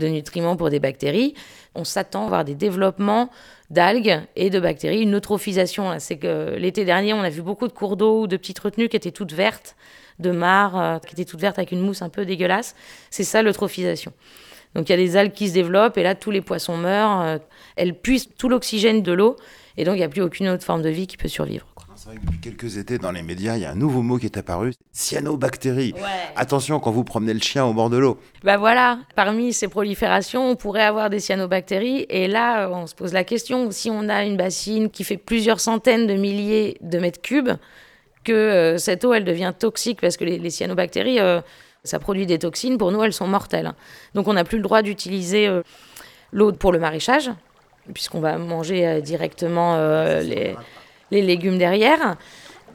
[0.00, 1.34] de nutriments pour des bactéries,
[1.76, 3.30] on s'attend à avoir des développements
[3.70, 6.00] d'algues et de bactéries, une eutrophisation.
[6.00, 8.88] C'est que l'été dernier, on a vu beaucoup de cours d'eau ou de petites retenues
[8.88, 9.76] qui étaient toutes vertes,
[10.18, 12.74] de mares euh, qui étaient toutes vertes avec une mousse un peu dégueulasse.
[13.10, 14.12] C'est ça l'eutrophisation.
[14.74, 17.38] Donc il y a des algues qui se développent et là tous les poissons meurent,
[17.76, 19.36] elles puissent tout l'oxygène de l'eau
[19.76, 21.66] et donc il n'y a plus aucune autre forme de vie qui peut survivre.
[22.06, 24.16] C'est vrai que depuis quelques étés, dans les médias, il y a un nouveau mot
[24.16, 25.92] qui est apparu, cyanobactéries.
[26.36, 28.20] Attention quand vous promenez le chien au bord de l'eau.
[28.44, 32.06] Bah voilà, parmi ces proliférations, on pourrait avoir des cyanobactéries.
[32.08, 35.58] Et là, on se pose la question, si on a une bassine qui fait plusieurs
[35.58, 37.50] centaines de milliers de mètres cubes,
[38.22, 41.40] que euh, cette eau, elle devient toxique parce que les, cyanobactéries, euh,
[41.82, 42.78] ça produit des toxines.
[42.78, 43.72] Pour nous, elles sont mortelles.
[44.14, 45.62] Donc on n'a plus le droit d'utiliser euh,
[46.30, 47.32] l'eau pour le maraîchage,
[47.92, 49.76] puisqu'on va manger directement
[50.20, 50.54] les
[51.10, 52.16] les légumes derrière.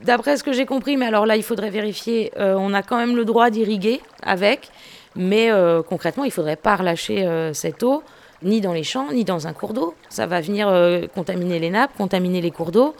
[0.04, 2.98] D'après ce que j'ai compris, mais alors là, il faudrait vérifier, euh, on a quand
[2.98, 4.70] même le droit d'irriguer avec,
[5.16, 8.04] mais euh, concrètement, il ne faudrait pas relâcher euh, cette eau,
[8.42, 9.94] ni dans les champs, ni dans un cours d'eau.
[10.10, 10.68] Ça va venir
[11.14, 12.96] contaminer les nappes, contaminer les cours d'eau.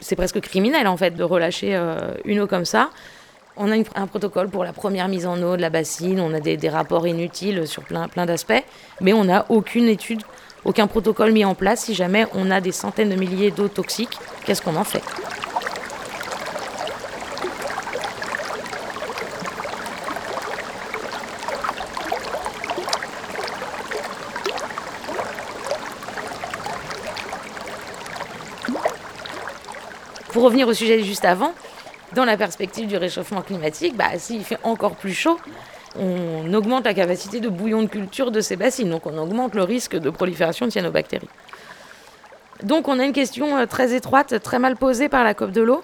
[0.00, 1.80] C'est presque criminel, en fait, de relâcher
[2.24, 2.90] une eau comme ça.
[3.56, 6.40] On a un protocole pour la première mise en eau de la bassine, on a
[6.40, 8.64] des, rapports inutiles sur plein, plein d'aspects,
[9.00, 10.22] mais on n'a aucune étude
[10.66, 14.18] aucun protocole mis en place si jamais on a des centaines de milliers d'eau toxiques.
[14.44, 15.02] Qu'est-ce qu'on en fait?
[30.32, 31.54] Pour revenir au sujet juste avant,
[32.12, 35.38] dans la perspective du réchauffement climatique, bah, s'il fait encore plus chaud,
[35.98, 39.62] on augmente la capacité de bouillon de culture de ces bassines, donc on augmente le
[39.62, 41.28] risque de prolifération de cyanobactéries.
[42.62, 45.62] Donc on a une question euh, très étroite, très mal posée par la COP de
[45.62, 45.82] l'eau,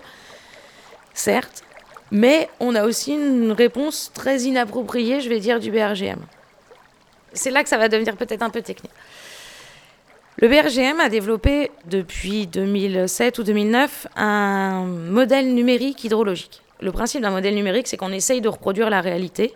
[1.14, 1.62] certes,
[2.10, 6.20] mais on a aussi une réponse très inappropriée, je vais dire, du BRGM.
[7.32, 8.92] C'est là que ça va devenir peut-être un peu technique.
[10.38, 16.62] Le BRGM a développé depuis 2007 ou 2009 un modèle numérique hydrologique.
[16.80, 19.54] Le principe d'un modèle numérique, c'est qu'on essaye de reproduire la réalité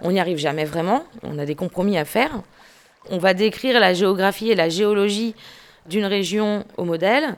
[0.00, 2.42] on n'y arrive jamais vraiment, on a des compromis à faire.
[3.10, 5.34] On va décrire la géographie et la géologie
[5.86, 7.36] d'une région au modèle.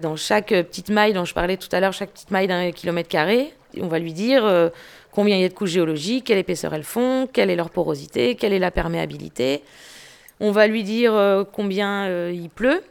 [0.00, 3.08] Dans chaque petite maille dont je parlais tout à l'heure, chaque petite maille d'un kilomètre
[3.08, 4.70] carré, on va lui dire euh,
[5.12, 8.34] combien il y a de couches géologiques, quelle épaisseur elles font, quelle est leur porosité,
[8.34, 9.62] quelle est la perméabilité.
[10.40, 12.82] On va lui dire euh, combien euh, il pleut.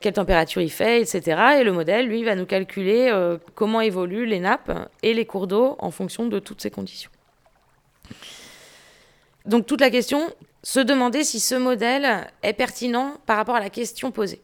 [0.00, 1.58] quelle température il fait, etc.
[1.60, 5.46] Et le modèle, lui, va nous calculer euh, comment évoluent les nappes et les cours
[5.46, 7.10] d'eau en fonction de toutes ces conditions.
[9.46, 10.30] Donc toute la question,
[10.62, 14.42] se demander si ce modèle est pertinent par rapport à la question posée.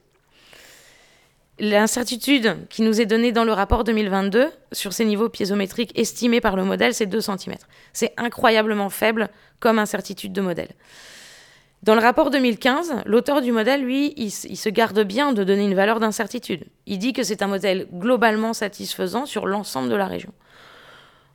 [1.59, 6.57] L'incertitude qui nous est donnée dans le rapport 2022 sur ces niveaux piézométriques estimés par
[6.57, 7.57] le modèle, c'est 2 cm.
[7.93, 9.29] C'est incroyablement faible
[9.61, 10.71] comme incertitude de modèle.
[11.83, 15.75] Dans le rapport 2015, l'auteur du modèle, lui, il, se garde bien de donner une
[15.75, 16.65] valeur d'incertitude.
[16.87, 20.33] Il dit que c'est un modèle globalement satisfaisant sur l'ensemble de la région.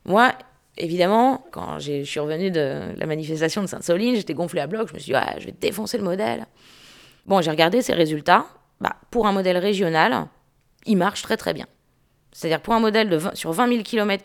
[0.06, 0.32] Moi,
[0.78, 4.94] évidemment, quand je suis revenu de la manifestation de Sainte-Soline, j'étais gonflé à bloc, je
[4.94, 6.46] me suis dit, ah, je vais défoncer le modèle.
[7.26, 8.46] Bon, j'ai regardé ses résultats.
[8.80, 10.26] Bah, pour un modèle régional,
[10.86, 11.66] il marche très très bien.
[12.32, 14.24] C'est-à-dire pour un modèle de 20, sur 20 000 km,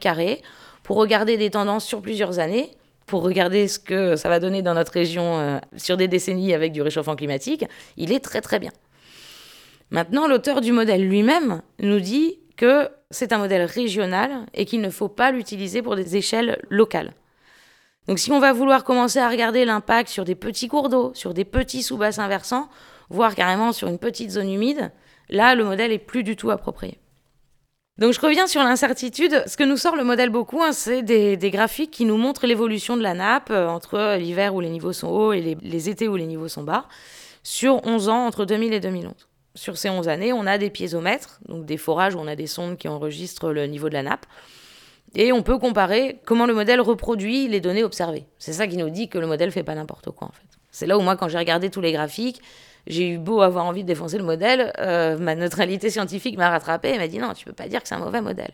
[0.84, 2.70] pour regarder des tendances sur plusieurs années,
[3.06, 6.72] pour regarder ce que ça va donner dans notre région euh, sur des décennies avec
[6.72, 7.66] du réchauffement climatique,
[7.98, 8.72] il est très très bien.
[9.92, 14.90] Maintenant, l'auteur du modèle lui-même nous dit que c'est un modèle régional et qu'il ne
[14.90, 17.14] faut pas l'utiliser pour des échelles locales.
[18.08, 21.34] Donc si on va vouloir commencer à regarder l'impact sur des petits cours d'eau, sur
[21.34, 22.70] des petits sous-bassins versants,
[23.10, 24.92] voire carrément sur une petite zone humide,
[25.30, 27.00] là, le modèle est plus du tout approprié.
[28.00, 29.44] Donc je reviens sur l'incertitude.
[29.46, 32.98] Ce que nous sort le modèle beaucoup, hein, c'est des, graphiques qui nous montrent l'évolution
[32.98, 36.08] de la nappe euh, entre l'hiver où les niveaux sont hauts et les, les, étés
[36.08, 36.88] où les niveaux sont bas,
[37.44, 39.14] sur 11 ans, entre 2000 et 2011.
[39.56, 42.48] Sur ces 11 années, on a des piézomètres, donc des forages où on a des
[42.48, 44.26] sondes qui enregistrent le niveau de la nappe.
[45.16, 48.26] Et on peut comparer comment le modèle reproduit les données observées.
[48.40, 50.48] C'est ça qui nous dit que le modèle fait pas n'importe quoi en fait.
[50.72, 52.42] C'est là où moi, quand j'ai regardé tous les graphiques,
[52.88, 56.94] j'ai eu beau avoir envie de défoncer le modèle, euh, ma neutralité scientifique m'a rattrapé
[56.94, 58.54] et m'a dit non, tu peux pas dire que c'est un mauvais modèle.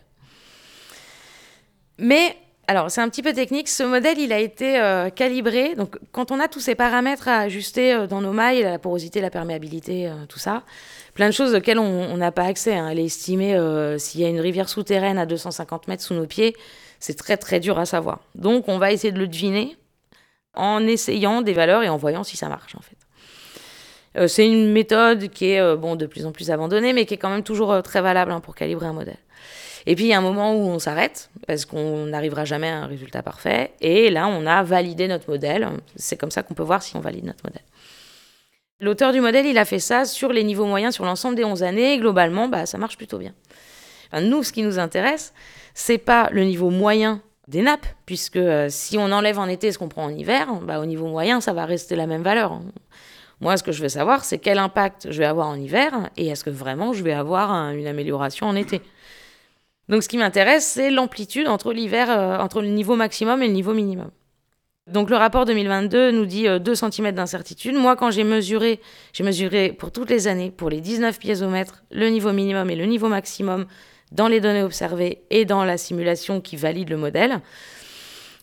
[1.97, 2.35] Mais,
[2.69, 6.31] alors c'est un petit peu technique, ce modèle il a été euh, calibré, donc quand
[6.31, 10.07] on a tous ces paramètres à ajuster euh, dans nos mailles, la porosité, la perméabilité,
[10.07, 10.61] euh, tout ça,
[11.15, 12.75] plein de choses auxquelles on n'a pas accès.
[12.75, 12.89] Hein.
[12.91, 13.57] Elle est estimée
[13.97, 16.55] s'il y a une rivière souterraine à 250 mètres sous nos pieds,
[16.99, 18.19] c'est très très dur à savoir.
[18.35, 19.75] Donc on va essayer de le deviner
[20.53, 24.27] en essayant des valeurs et en voyant si ça marche en fait.
[24.27, 27.29] C'est une méthode qui est bon, de plus en plus abandonnée, mais qui est quand
[27.29, 29.17] même toujours très valable hein, pour calibrer un modèle.
[29.85, 32.77] Et puis il y a un moment où on s'arrête, parce qu'on n'arrivera jamais à
[32.77, 35.67] un résultat parfait, et là on a validé notre modèle.
[35.95, 37.63] C'est comme ça qu'on peut voir si on valide notre modèle.
[38.81, 41.63] L'auteur du modèle, il a fait ça sur les niveaux moyens sur l'ensemble des 11
[41.63, 43.33] années, et globalement, bah, ça marche plutôt bien.
[44.21, 45.33] Nous, ce qui nous intéresse,
[45.73, 49.77] c'est pas le niveau moyen des nappes, puisque euh, si on enlève en été ce
[49.77, 52.61] qu'on prend en hiver, bah, au niveau moyen, ça va rester la même valeur.
[53.41, 56.27] Moi, ce que je veux savoir, c'est quel impact je vais avoir en hiver et
[56.27, 58.81] est-ce que vraiment je vais avoir un, une amélioration en été.
[59.89, 63.53] Donc, ce qui m'intéresse, c'est l'amplitude entre l'hiver, euh, entre le niveau maximum et le
[63.53, 64.11] niveau minimum.
[64.87, 67.75] Donc, le rapport 2022 nous dit euh, 2 cm d'incertitude.
[67.75, 68.79] Moi, quand j'ai mesuré,
[69.13, 72.85] j'ai mesuré pour toutes les années, pour les 19 piézomètres, le niveau minimum et le
[72.85, 73.65] niveau maximum
[74.11, 77.41] dans les données observées et dans la simulation qui valide le modèle.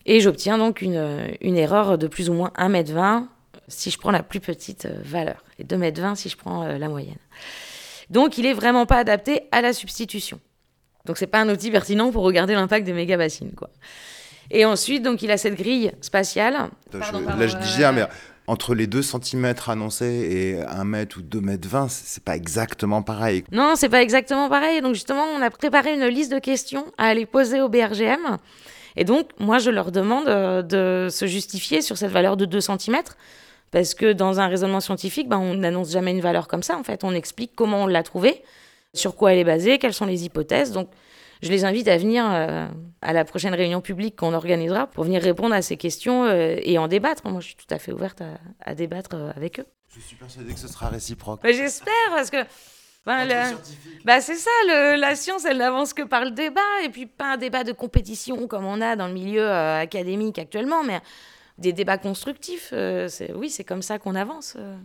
[0.05, 3.27] Et j'obtiens donc une, une erreur de plus ou moins 1,20 m
[3.67, 6.77] si je prends la plus petite euh, valeur, et 2,20 m si je prends euh,
[6.77, 7.17] la moyenne.
[8.09, 10.39] Donc il n'est vraiment pas adapté à la substitution.
[11.07, 13.53] Donc c'est pas un outil pertinent pour regarder l'impact des mégabassines.
[13.55, 13.69] Quoi.
[14.51, 16.69] Et ensuite, donc il a cette grille spatiale.
[16.91, 18.05] Pardon, je, là, je disais, hein, mais
[18.45, 23.01] entre les 2 cm annoncés et 1 mètre ou 2 mètres 20, c'est pas exactement
[23.01, 23.43] pareil.
[23.51, 24.81] Non, c'est pas exactement pareil.
[24.81, 28.37] Donc justement, on a préparé une liste de questions à aller poser au BRGM.
[28.95, 32.59] Et donc, moi, je leur demande euh, de se justifier sur cette valeur de 2
[32.61, 32.97] cm.
[33.71, 36.77] Parce que dans un raisonnement scientifique, ben, on n'annonce jamais une valeur comme ça.
[36.77, 38.41] En fait, on explique comment on l'a trouvée,
[38.93, 40.71] sur quoi elle est basée, quelles sont les hypothèses.
[40.71, 40.89] Donc,
[41.41, 42.67] je les invite à venir euh,
[43.01, 46.77] à la prochaine réunion publique qu'on organisera pour venir répondre à ces questions euh, et
[46.79, 47.27] en débattre.
[47.27, 49.65] Moi, je suis tout à fait ouverte à, à débattre euh, avec eux.
[49.95, 51.41] Je suis persuadée que ce sera réciproque.
[51.43, 52.43] Ben, J'espère, parce que
[53.05, 53.51] ben, la...
[54.03, 57.33] bah, c'est ça, le, la science, elle n'avance que par le débat, et puis pas
[57.33, 60.99] un débat de compétition comme on a dans le milieu euh, académique actuellement, mais
[61.57, 62.71] des débats constructifs.
[62.73, 64.55] Euh, oui, c'est comme ça qu'on avance.
[64.57, 64.75] Euh.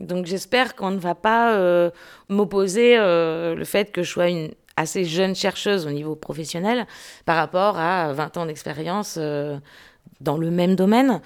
[0.00, 1.90] Donc j'espère qu'on ne va pas euh,
[2.28, 6.86] m'opposer le fait que je sois une assez jeune chercheuse au niveau professionnel
[7.24, 9.18] par rapport à 20 ans d'expérience
[10.20, 11.20] dans le même domaine.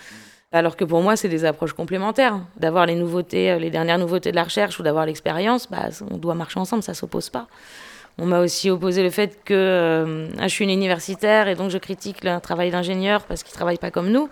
[0.53, 2.41] Alors que pour moi, c'est des approches complémentaires.
[2.57, 6.35] D'avoir les nouveautés, les dernières nouveautés de la recherche ou d'avoir l'expérience, bah, on doit
[6.35, 7.47] marcher ensemble, ça s'oppose pas.
[8.19, 11.79] On m'a aussi opposé le fait que euh, je suis une universitaire et donc je
[11.79, 14.29] critique le travail d'ingénieur parce qu'ils ne travaillent pas comme nous.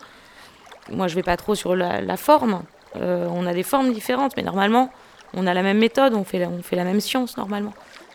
[0.90, 2.62] Moi, je ne vais pas trop sur la forme.
[2.96, 4.90] Euh, on a des formes différentes, mais normalement,
[5.34, 7.72] on a la même méthode, on fait la, même science normalement.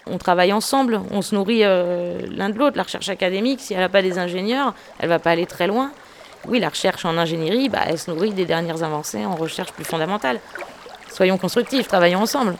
[0.07, 2.77] On travaille ensemble, on se nourrit euh, l'un de l'autre.
[2.77, 5.91] La recherche académique, si elle n'a pas des ingénieurs, elle va pas aller très loin.
[6.47, 9.85] Oui, la recherche en ingénierie, bah, elle se nourrit des dernières avancées en recherche plus
[9.85, 10.39] fondamentale.
[11.11, 12.55] Soyons constructifs, travaillons ensemble.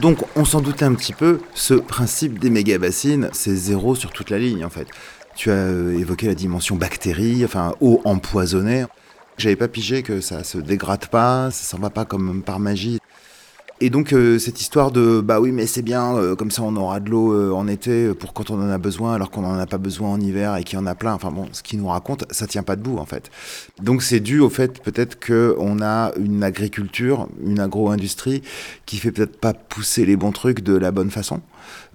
[0.00, 4.28] Donc on s'en doutait un petit peu, ce principe des méga-bassines, c'est zéro sur toute
[4.28, 4.88] la ligne en fait.
[5.34, 8.84] Tu as euh, évoqué la dimension bactérie, enfin eau empoisonnée.
[9.38, 12.98] J'avais pas pigé que ça se dégrade pas, ça s'en va pas comme par magie.
[13.82, 16.74] Et donc euh, cette histoire de bah oui mais c'est bien euh, comme ça on
[16.76, 19.58] aura de l'eau euh, en été pour quand on en a besoin alors qu'on en
[19.58, 21.12] a pas besoin en hiver et qu'il y en a plein.
[21.12, 23.30] Enfin bon ce qu'il nous raconte ça tient pas debout en fait.
[23.82, 28.40] Donc c'est dû au fait peut-être que on a une agriculture une agro-industrie
[28.86, 31.42] qui fait peut-être pas pousser les bons trucs de la bonne façon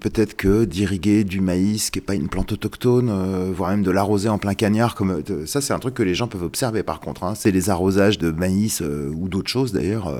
[0.00, 3.90] peut-être que d'irriguer du maïs qui est pas une plante autochtone euh, voire même de
[3.90, 6.82] l'arroser en plein cagnard comme euh, ça c'est un truc que les gens peuvent observer
[6.82, 7.34] par contre hein.
[7.34, 10.12] c'est les arrosages de maïs euh, ou d'autres choses d'ailleurs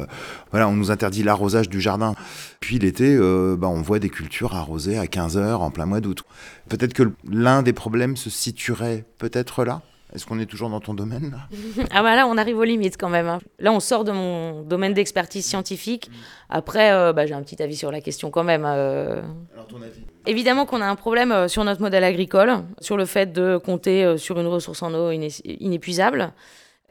[0.51, 2.15] voilà on nous interdit l'arrosage du jardin.
[2.61, 6.25] Puis l'été bah, on voit des cultures arrosées à 15 heures en plein mois d'août.
[6.69, 9.83] Peut-être que l'un des problèmes se situerait peut-être là?
[10.15, 11.49] Est-ce qu'on est toujours dans ton domaine là
[11.91, 13.29] Ah bah là, on arrive aux limites quand même.
[13.29, 13.39] hein.
[13.59, 16.11] Là, on sort de mon domaine d'expertise scientifique.
[16.51, 18.65] Après, euh, bah, j'ai un petit avis sur la question quand même.
[18.67, 19.23] euh.
[19.55, 23.07] Alors ton avis Évidemment qu'on a un problème euh, sur notre modèle agricole, sur le
[23.07, 26.33] fait de compter sur une ressource en eau iné- inépuisable.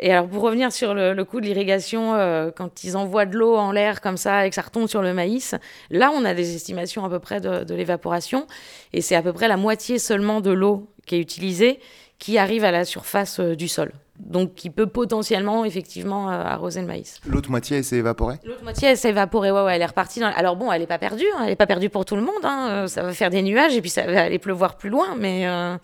[0.03, 3.37] Et alors, pour revenir sur le, le coup de l'irrigation, euh, quand ils envoient de
[3.37, 5.53] l'eau en l'air comme ça et que ça retombe sur le maïs,
[5.91, 8.47] là, on a des estimations à peu près de, de l'évaporation.
[8.93, 11.79] Et c'est à peu près la moitié seulement de l'eau qui est utilisée
[12.21, 13.91] qui arrive à la surface euh, du sol.
[14.19, 17.19] Donc, qui peut potentiellement, effectivement, euh, arroser le maïs.
[17.25, 18.37] L'autre moitié elle s'est évaporée?
[18.45, 20.19] L'autre moitié, elle s'est évaporée, ouais, ouais, elle est repartie.
[20.19, 20.27] Dans...
[20.27, 22.43] Alors bon, elle n'est pas perdue, hein, elle n'est pas perdue pour tout le monde.
[22.43, 25.15] hein, euh, Ça va faire des nuages et puis ça va aller pleuvoir plus loin.
[25.17, 25.75] Mais, euh,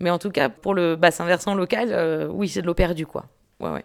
[0.00, 3.04] mais en tout cas, pour le bassin versant local, euh, oui, c'est de l'eau perdue,
[3.06, 3.26] quoi.
[3.60, 3.84] Ouais, ouais.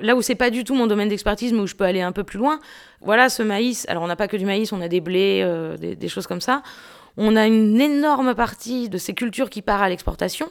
[0.00, 2.12] Là où c'est pas du tout mon domaine d'expertise, mais où je peux aller un
[2.12, 2.58] peu plus loin,
[3.00, 3.86] voilà, ce maïs.
[3.88, 6.26] Alors on n'a pas que du maïs, on a des blés, euh, des, des choses
[6.26, 6.62] comme ça.
[7.16, 10.50] On a une énorme partie de ces cultures qui part à l'exportation.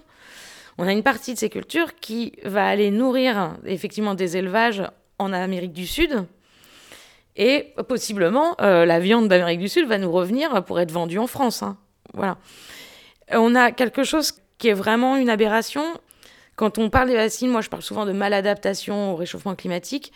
[0.78, 4.84] On a une partie de ces cultures qui va aller nourrir effectivement des élevages
[5.18, 6.26] en Amérique du Sud.
[7.36, 11.28] Et possiblement, euh, la viande d'Amérique du Sud va nous revenir pour être vendue en
[11.28, 11.64] France.
[11.64, 11.78] hein.
[12.14, 12.38] Voilà.
[13.32, 15.84] On a quelque chose qui est vraiment une aberration.
[16.56, 20.12] Quand on parle des vaccines, moi je parle souvent de maladaptation au réchauffement climatique.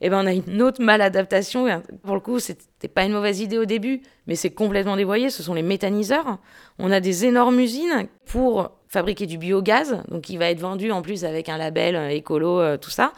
[0.00, 1.82] Et ben on a une autre maladaptation.
[2.04, 5.30] Pour le coup, c'était pas une mauvaise idée au début, mais c'est complètement dévoyé.
[5.30, 6.38] Ce sont les méthaniseurs.
[6.78, 11.00] On a des énormes usines pour fabriquer du biogaz, donc qui va être vendu en
[11.00, 13.12] plus avec un label euh, écolo, euh, tout ça.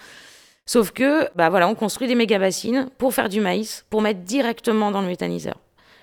[0.67, 4.21] Sauf que, bah voilà, on construit des méga bassines pour faire du maïs, pour mettre
[4.21, 5.57] directement dans le méthaniseur.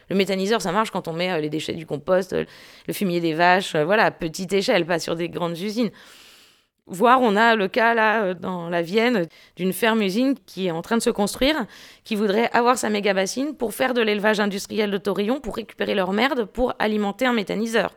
[0.10, 3.36] Le méthaniseur, ça marche quand on met euh, les déchets du compost, le fumier des
[3.36, 5.92] vaches, voilà, à petite échelle, pas sur des grandes usines.
[6.88, 10.98] Voire, on a le cas là dans la Vienne d'une ferme-usine qui est en train
[10.98, 11.68] de se construire,
[12.04, 15.94] qui voudrait avoir sa méga bassine pour faire de l'élevage industriel de taurillons, pour récupérer
[15.94, 17.96] leur merde, pour alimenter un méthaniseur.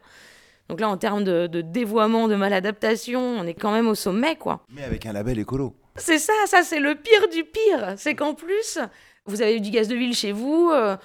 [0.72, 4.36] Donc là, en termes de, de dévoiement, de maladaptation, on est quand même au sommet,
[4.36, 4.60] quoi.
[4.74, 5.74] Mais avec un label écolo.
[5.96, 7.94] C'est ça, ça c'est le pire du pire.
[7.98, 8.78] C'est qu'en plus,
[9.26, 10.70] vous avez du gaz de ville chez vous.
[10.72, 10.96] euh,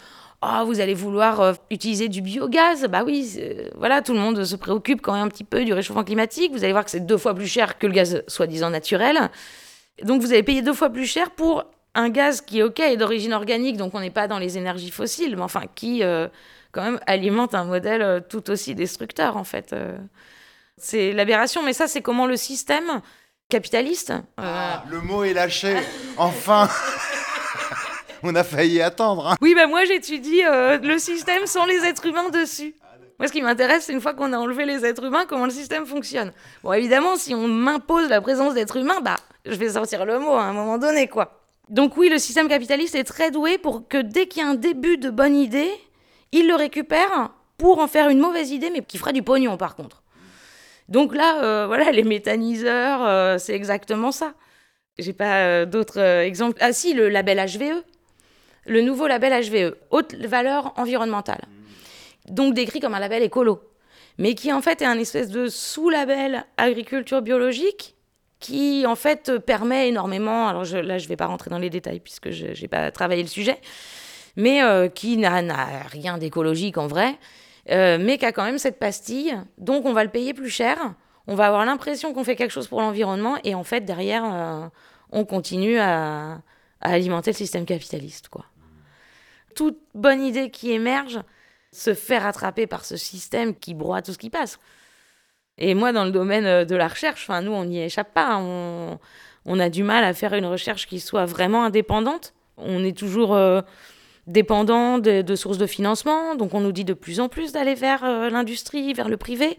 [0.42, 2.86] oh, vous allez vouloir euh, utiliser du biogaz.
[2.88, 5.74] Bah oui, c'est- voilà, tout le monde se préoccupe quand même un petit peu du
[5.74, 6.52] réchauffement climatique.
[6.54, 9.30] Vous allez voir que c'est deux fois plus cher que le gaz soi-disant naturel.
[10.04, 13.34] Donc vous allez payer deux fois plus cher pour un gaz qui, ok, est d'origine
[13.34, 16.28] organique, donc on n'est pas dans les énergies fossiles, mais enfin qui, euh,
[16.78, 19.74] quand même, alimente un modèle euh, tout aussi destructeur, en fait.
[19.74, 19.98] euh.
[20.78, 23.02] C'est l'aberration, mais ça, c'est comment le système
[23.50, 24.14] capitaliste.
[24.40, 25.76] euh, Le mot est lâché,
[26.18, 26.70] enfin
[28.24, 29.28] On a failli attendre.
[29.28, 29.36] hein.
[29.42, 32.76] Oui, ben moi j'étudie euh, le système sans les êtres humains dessus.
[33.20, 35.52] Moi, ce qui m'intéresse, c'est une fois qu'on a enlevé les êtres humains, comment le
[35.52, 36.32] système fonctionne.
[36.64, 40.34] Bon, évidemment, si on m'impose la présence d'êtres humains, bah, je vais sortir le mot
[40.34, 41.42] à un moment donné, quoi.
[41.70, 44.54] Donc oui, le système capitaliste est très doué pour que dès qu'il y a un
[44.56, 45.72] début de bonne idée,
[46.32, 49.76] il le récupère pour en faire une mauvaise idée, mais qui fera du pognon, par
[49.76, 50.04] contre.
[50.90, 54.34] Donc là, euh, voilà, les méthaniseurs, euh, c'est exactement ça.
[55.00, 56.58] J'ai pas euh, d'autres exemples.
[56.62, 57.84] Ah si, le label HVE
[58.68, 61.42] le nouveau label HVE, haute valeur environnementale.
[62.30, 63.62] Donc décrit comme un label écolo,
[64.18, 67.96] mais qui en fait est un espèce de sous-label agriculture biologique
[68.40, 72.30] qui en fait permet énormément, alors là je vais pas rentrer dans les détails puisque
[72.30, 73.60] je n'ai pas travaillé le sujet,
[74.38, 75.42] mais euh, qui n'a
[75.90, 77.18] rien d'écologique en vrai,
[77.72, 80.94] euh, mais qui a quand même cette pastille, donc on va le payer plus cher,
[81.26, 84.68] on va avoir l'impression qu'on fait quelque chose pour l'environnement, et en fait derrière euh,
[85.12, 86.40] on continue à,
[86.80, 88.30] alimenter le système capitaliste.
[88.30, 88.46] quoi
[89.56, 91.20] toute bonne idée qui émerge
[91.72, 94.60] se fait rattraper par ce système qui broie tout ce qui passe.
[95.58, 98.38] Et moi, dans le domaine de la recherche, nous, on n'y échappe pas.
[98.38, 102.36] On, a du mal à faire une recherche qui soit vraiment indépendante.
[102.58, 103.36] On est toujours
[104.28, 108.04] dépendant de, sources de financement, donc on nous dit de plus en plus d'aller vers
[108.04, 109.58] euh, l'industrie, vers le privé.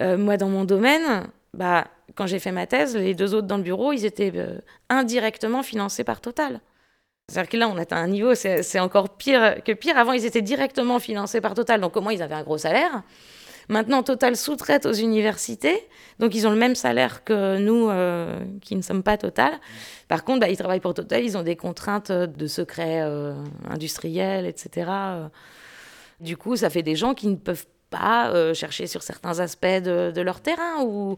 [0.00, 1.86] Euh, moi, dans mon domaine, bah,
[2.16, 4.58] quand j'ai fait ma thèse, les deux autres dans le bureau, ils étaient euh,
[4.90, 6.60] indirectement financés par Total.
[7.28, 9.96] C'est-à-dire que là, on atteint un niveau, c'est encore pire que pire.
[9.96, 13.02] Avant, ils étaient directement financés par Total, donc au moins, ils avaient un gros salaire.
[13.68, 15.86] Maintenant, Total sous-traite aux universités,
[16.18, 19.52] donc ils ont le même salaire que nous euh, qui ne sommes pas Total.
[20.08, 23.34] Par contre, bah, ils travaillent pour Total, ils ont des contraintes de secret euh,
[23.68, 24.90] industriel, etc.
[24.90, 25.28] Euh,
[26.20, 29.66] Du coup, ça fait des gens qui ne peuvent pas euh, chercher sur certains aspects
[29.66, 31.16] de, leur terrain ou,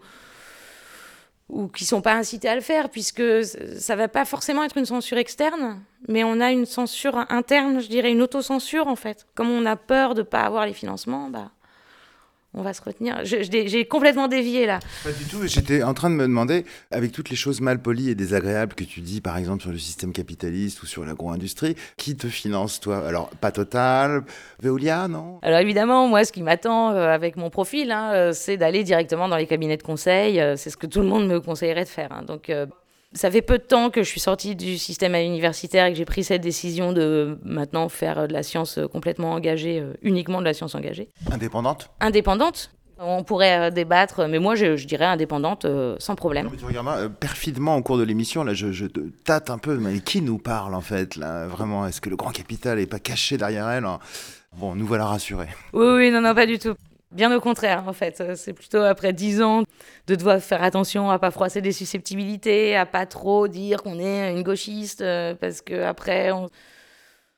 [1.49, 3.44] ou qui sont pas incités à le faire, puisque
[3.78, 7.88] ça va pas forcément être une censure externe, mais on a une censure interne, je
[7.88, 9.26] dirais une autocensure en fait.
[9.34, 11.51] Comme on a peur de pas avoir les financements, bah,
[12.57, 13.20] on va se retenir.
[13.22, 14.80] J'ai complètement dévié là.
[15.04, 15.46] Pas du tout.
[15.46, 18.84] J'étais en train de me demander, avec toutes les choses mal polies et désagréables que
[18.84, 23.07] tu dis, par exemple sur le système capitaliste ou sur l'agro-industrie, qui te finance, toi?
[23.07, 24.22] Alors, pas Total,
[24.62, 25.38] Veolia, non?
[25.42, 29.28] Alors évidemment, moi, ce qui m'attend euh, avec mon profil, hein, euh, c'est d'aller directement
[29.28, 30.40] dans les cabinets de conseil.
[30.40, 32.12] euh, c'est ce que tout le monde me conseillerait de faire.
[32.12, 32.22] hein.
[32.26, 32.50] Donc,
[33.16, 36.04] ça fait peu de temps que je suis sortie du système universitaire et que j'ai
[36.04, 40.54] pris cette décision de maintenant faire de la science complètement engagée, euh, uniquement de la
[40.54, 41.08] science engagée.
[41.32, 46.46] Indépendante Indépendante, on pourrait euh, débattre, mais moi, je, je dirais indépendante euh, sans problème.
[46.46, 49.50] Non, mais tu regardes euh, perfidement au cours de l'émission, là, je, je te tâte
[49.50, 52.78] un peu, mais qui nous parle en fait, là Vraiment, est-ce que le grand capital
[52.78, 53.98] est pas caché derrière elle hein?
[54.56, 55.48] Bon, nous voilà rassurés.
[55.74, 56.74] Oui, oui, non, non, pas du tout.
[57.16, 58.20] Bien au contraire, en fait.
[58.20, 59.62] Euh, C'est plutôt après dix ans
[60.06, 64.30] de devoir faire attention à pas froisser des susceptibilités, à pas trop dire qu'on est
[64.32, 66.48] une gauchiste, euh, parce que après, on...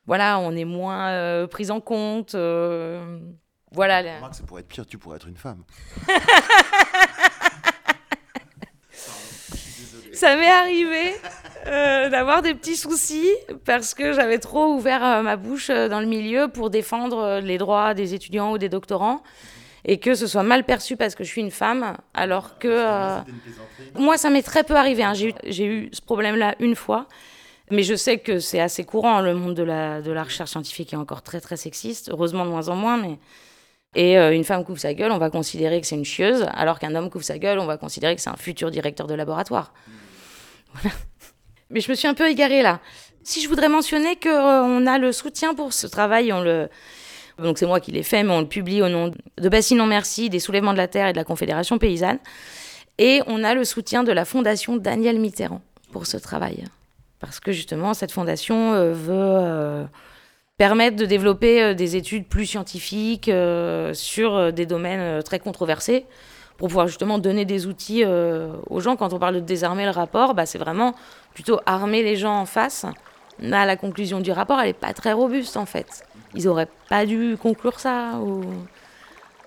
[0.07, 2.35] voilà, on est moins euh, pris en compte.
[2.35, 3.21] euh,
[3.71, 4.03] Voilà.
[4.03, 5.63] la- Remarque, ça pourrait être pire, tu pourrais être une femme.
[10.13, 11.15] Ça m'est arrivé
[11.69, 13.29] euh, d'avoir des petits soucis
[13.65, 18.15] parce que j'avais trop ouvert ma bouche dans le milieu pour défendre les droits des
[18.15, 19.23] étudiants ou des doctorants
[19.89, 23.19] et que ce soit mal perçu parce que je suis une femme alors que euh,
[23.99, 25.15] moi ça m'est très peu arrivé hein.
[25.15, 27.07] j'ai eu, j'ai eu ce problème là une fois
[27.71, 30.93] mais je sais que c'est assez courant le monde de la, de la recherche scientifique
[30.93, 33.19] est encore très très sexiste heureusement de moins en moins mais
[33.95, 36.79] et euh, une femme couvre sa gueule, on va considérer que c'est une chieuse, alors
[36.79, 39.73] qu'un homme couvre sa gueule, on va considérer que c'est un futur directeur de laboratoire.
[40.75, 40.95] Voilà.
[41.71, 42.81] Mais je me suis un peu égarée là.
[43.25, 46.69] Si je voudrais mentionner qu'on a le soutien pour ce travail, on le...
[47.39, 49.87] donc c'est moi qui l'ai fait, mais on le publie au nom de Bassin Non
[49.87, 52.19] Merci, des Soulèvements de la Terre et de la Confédération Paysanne.
[52.99, 55.63] Et on a le soutien de la Fondation Daniel Mitterrand
[55.93, 56.65] pour ce travail.
[57.21, 59.85] Parce que justement, cette fondation euh, veut euh,
[60.57, 63.31] permettre de développer euh, des études plus scientifiques
[63.93, 66.07] sur des domaines très controversés
[66.57, 68.97] pour pouvoir justement donner des outils aux gens.
[68.97, 70.95] Quand on parle de désarmer le rapport, bah, c'est vraiment
[71.33, 72.85] plutôt armer les gens en face.
[73.39, 76.05] Là, la conclusion du rapport, elle n'est pas très robuste en fait.
[76.35, 78.19] Ils n'auraient pas dû conclure ça.
[78.21, 78.43] Ou...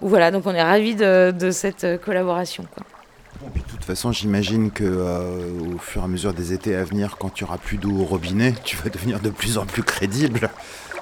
[0.01, 2.65] ou voilà, donc on est ravis de, de cette collaboration.
[2.73, 2.86] Quoi.
[3.41, 6.75] Bon, puis de toute façon, j'imagine que euh, au fur et à mesure des étés
[6.75, 9.65] à venir, quand tu auras plus d'eau au robinet, tu vas devenir de plus en
[9.65, 10.51] plus crédible.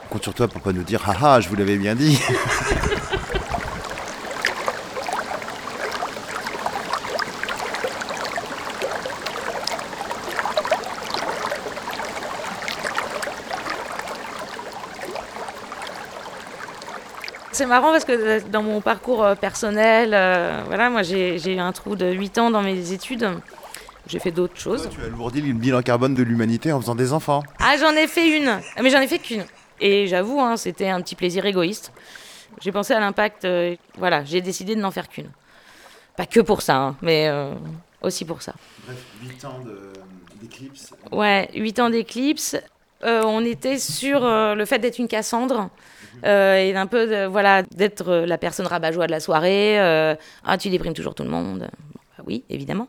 [0.05, 2.17] On compte sur toi pour pas nous dire haha, je vous l'avais bien dit.
[17.59, 21.59] C'est marrant parce que euh, dans mon parcours euh, personnel, euh, voilà, moi j'ai eu
[21.59, 23.29] un trou de 8 ans dans mes études.
[24.07, 24.87] J'ai fait d'autres choses.
[24.89, 27.43] tu as alourdi le bilan carbone de l'humanité en faisant des enfants.
[27.59, 28.61] Ah, j'en ai fait une.
[28.81, 29.43] Mais j'en ai fait qu'une.
[29.81, 31.91] Et j'avoue, hein, c'était un petit plaisir égoïste.
[32.61, 33.43] J'ai pensé à l'impact.
[33.43, 35.29] euh, voilà, j'ai décidé de n'en faire qu'une.
[36.15, 37.53] Pas que pour ça, hein, mais euh,
[38.01, 38.53] aussi pour ça.
[38.85, 39.59] Bref, 8 ans
[40.41, 40.93] d'éclipse.
[41.11, 42.55] Ouais, 8 ans d'éclipse.
[43.03, 45.69] Euh, on était sur le fait d'être une Cassandre.
[46.25, 49.79] Euh, et d'un peu, de, voilà, d'être euh, la personne rabat-joie de la soirée.
[49.79, 51.59] euh, ah, tu déprimes toujours tout le monde.
[51.59, 52.87] Bon, bah oui, évidemment.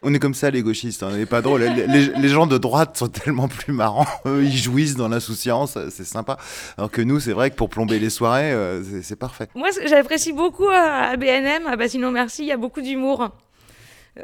[0.00, 1.62] On est comme ça les gauchistes, hein, on n'est pas drôle.
[1.62, 5.76] Les, les- les gens de droite sont tellement plus marrants, eux ils jouissent dans l'insouciance,
[5.90, 6.36] c'est sympa.
[6.76, 9.48] Alors que nous, c'est vrai que pour plomber les soirées, euh, c'est- parfait.
[9.56, 13.30] Moi, j'apprécie beaucoup à à BNM, à Bassino Merci, il y a beaucoup d'humour.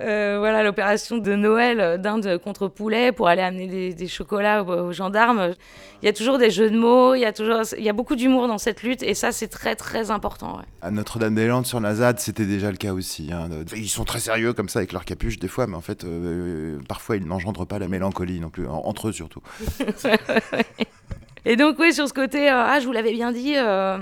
[0.01, 4.63] Euh, voilà, l'opération de Noël euh, d'Inde contre poulet pour aller amener des, des chocolats
[4.65, 5.55] aux, aux gendarmes.
[6.03, 7.93] Il y a toujours des jeux de mots, il y a, toujours, il y a
[7.93, 10.57] beaucoup d'humour dans cette lutte et ça, c'est très, très important.
[10.59, 10.65] ouais.
[10.83, 13.31] À Notre-Dame-des-Landes sur la ZAD, c'était déjà le cas aussi.
[13.33, 13.49] hein.
[13.77, 16.79] Ils sont très sérieux comme ça avec leur capuche des fois, mais en fait, euh,
[16.89, 19.41] parfois ils n'engendrent pas la mélancolie non plus, en- entre eux surtout.
[21.47, 23.99] Et donc, oui, sur ce côté, euh, ah, je vous l'avais bien dit, euh,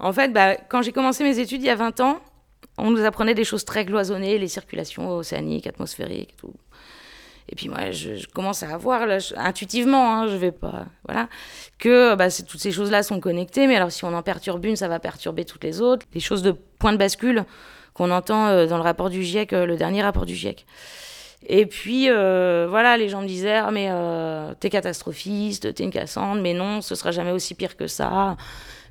[0.00, 2.18] en fait, bah, quand j'ai commencé mes études il y a 20 ans,
[2.78, 6.54] on nous apprenait des choses très cloisonnées, les circulations océaniques, atmosphériques, et tout.
[7.50, 11.28] Et puis moi, je, commence à voir, là, intuitivement, hein, je vais pas, voilà,
[11.78, 14.88] que bah, toutes ces choses-là sont connectées, mais alors si on en perturbe une, ça
[14.88, 16.06] va perturber toutes les autres.
[16.14, 17.44] Les choses de point de bascule
[17.94, 20.66] qu'on entend euh, dans le rapport du GIEC, euh, le dernier rapport du GIEC.
[21.46, 23.88] Et puis, euh, voilà, les gens me disaient Ah, mais
[24.58, 28.36] t'es catastrophiste, t'es une cassante, mais non, ce sera jamais aussi pire que ça.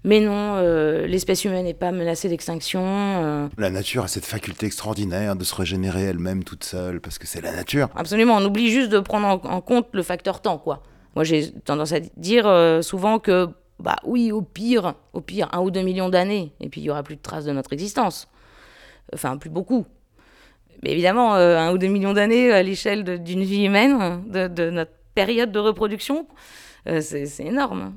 [0.04, 2.82] Mais non, euh, l'espèce humaine n'est pas menacée d'extinction.
[2.84, 3.48] euh.
[3.58, 7.42] La nature a cette faculté extraordinaire de se régénérer elle-même toute seule, parce que c'est
[7.42, 7.90] la nature.
[7.96, 10.84] Absolument, on oublie juste de prendre en, en compte le facteur temps, quoi.
[11.16, 15.62] Moi, j'ai tendance à dire euh, souvent que, bah oui, au pire, au pire, un
[15.62, 18.28] ou deux millions d'années, et puis il y aura plus de traces de notre existence.
[19.14, 19.86] Enfin, plus beaucoup.
[20.84, 24.92] Mais évidemment, un ou deux millions d'années à l'échelle d'une vie humaine, de, de notre
[25.16, 26.28] période de reproduction,
[26.86, 27.96] c'est énorme.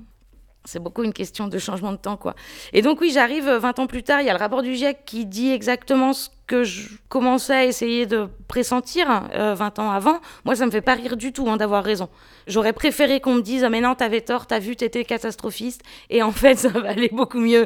[0.66, 2.34] C'est beaucoup une question de changement de temps, quoi.
[2.74, 4.74] Et donc, oui, j'arrive euh, 20 ans plus tard, il y a le rapport du
[4.74, 9.90] GIEC qui dit exactement ce que je commençais à essayer de pressentir euh, 20 ans
[9.90, 10.20] avant.
[10.44, 12.10] Moi, ça me fait pas rire du tout hein, d'avoir raison.
[12.46, 15.82] J'aurais préféré qu'on me dise Ah, mais non, t'avais tort, t'as vu, t'étais catastrophiste.
[16.10, 17.64] Et en fait, ça va aller beaucoup mieux.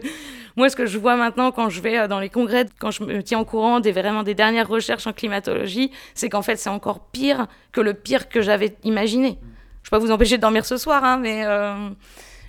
[0.56, 3.02] Moi, ce que je vois maintenant quand je vais euh, dans les congrès, quand je
[3.02, 6.70] me tiens au courant des, vraiment des dernières recherches en climatologie, c'est qu'en fait, c'est
[6.70, 9.36] encore pire que le pire que j'avais imaginé.
[9.82, 11.44] Je peux pas vous empêcher de dormir ce soir, hein, mais.
[11.44, 11.90] euh,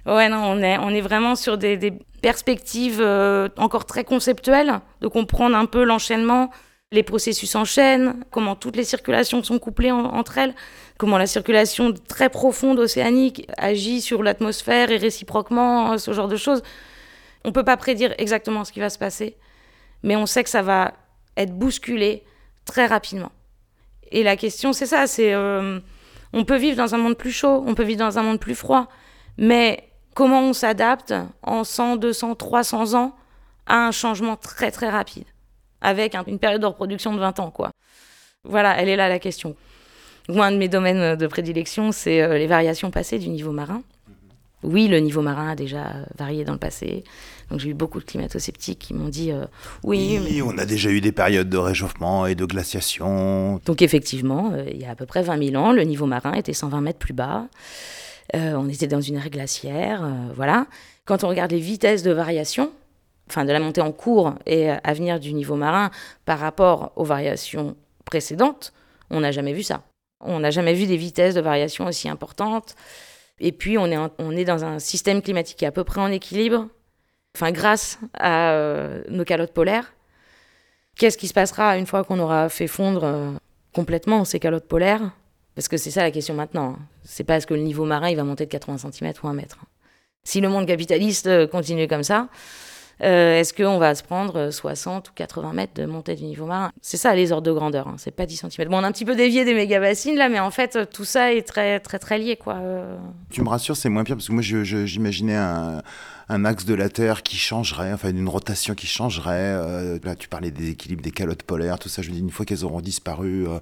[0.06, 1.92] Ouais, non, on est, on est vraiment sur des, des
[2.22, 6.52] perspectives euh, encore très conceptuelles, de comprendre un peu l'enchaînement,
[6.92, 10.54] les processus s'enchaînent, comment toutes les circulations sont couplées en- entre elles,
[10.98, 16.38] comment la circulation très profonde océanique agit sur l'atmosphère et réciproquement, euh, ce genre de
[16.38, 16.62] choses.
[17.44, 19.38] On peut pas prédire exactement ce qui va se passer,
[20.04, 20.94] mais on sait que ça va
[21.38, 22.24] être bousculé
[22.66, 23.32] très rapidement.
[24.12, 25.80] Et la question, c'est ça, c'est euh,
[26.32, 28.56] on peut vivre dans un monde plus chaud, on peut vivre dans un monde plus
[28.56, 28.88] froid,
[29.38, 29.84] mais
[30.16, 31.14] comment on s'adapte
[31.44, 33.16] en 100, 200, 300 ans
[33.68, 35.26] à un changement très très rapide,
[35.82, 37.70] avec un- une période de reproduction de 20 ans, quoi.
[38.44, 39.56] Voilà, elle est là la question.
[40.30, 43.84] Moi, un de mes domaines de prédilection, c'est euh, les variations passées du niveau marin.
[44.64, 47.04] Oui, le niveau marin a déjà euh, varié dans le passé.
[47.52, 49.46] Donc j'ai eu beaucoup de climato-sceptiques qui m'ont dit euh,
[49.84, 53.60] oui, mais on a déjà eu des périodes de réchauffement et de glaciation.
[53.66, 56.34] Donc effectivement, euh, il y a à peu près 20 000 ans, le niveau marin
[56.34, 57.46] était 120 mètres plus bas.
[58.34, 60.66] Euh, on était dans une ère glaciaire, euh, voilà.
[61.06, 62.72] Quand on regarde les vitesses de variation,
[63.30, 65.92] enfin de la montée en cours et euh, à venir du niveau marin
[66.26, 68.74] par rapport aux variations précédentes,
[69.12, 69.84] on n'a jamais vu ça.
[70.22, 72.76] On n'a jamais vu des vitesses de variation aussi importantes.
[73.40, 76.02] Et puis on est, on est dans un système climatique qui est à peu près
[76.02, 76.68] en équilibre,
[77.36, 78.58] enfin grâce à
[79.10, 79.94] nos calottes polaires.
[80.96, 83.34] Qu'est-ce qui se passera une fois qu'on aura fait fondre
[83.74, 85.12] complètement ces calottes polaires?
[85.56, 86.76] Parce que c'est ça la question maintenant.
[86.78, 86.80] hein.
[87.04, 89.58] C'est pas est-ce que le niveau marin va monter de 80 cm ou 1 mètre.
[90.24, 92.28] Si le monde capitaliste euh, continue comme ça,
[93.02, 96.46] euh, est-ce qu'on va se prendre euh, 60 ou 80 mètres de montée du niveau
[96.46, 96.72] marin?
[96.82, 97.96] C'est ça les ordres de grandeur, hein.
[97.98, 98.70] c'est pas 10 cm.
[98.70, 101.06] Bon, on a un petit peu dévié des méga-bassines là, mais en fait, euh, tout
[101.06, 102.36] ça est très très très lié.
[102.36, 102.56] quoi.
[102.56, 102.98] euh.
[103.30, 107.22] Tu me rassures, c'est moins pire, parce que moi, j'imaginais un, axe de la Terre
[107.22, 109.54] qui changerait, enfin, une rotation qui changerait.
[109.56, 112.02] euh, là, tu parlais des équilibres des calottes polaires, tout ça.
[112.02, 113.60] Je me dis, une fois qu'elles auront disparu, euh,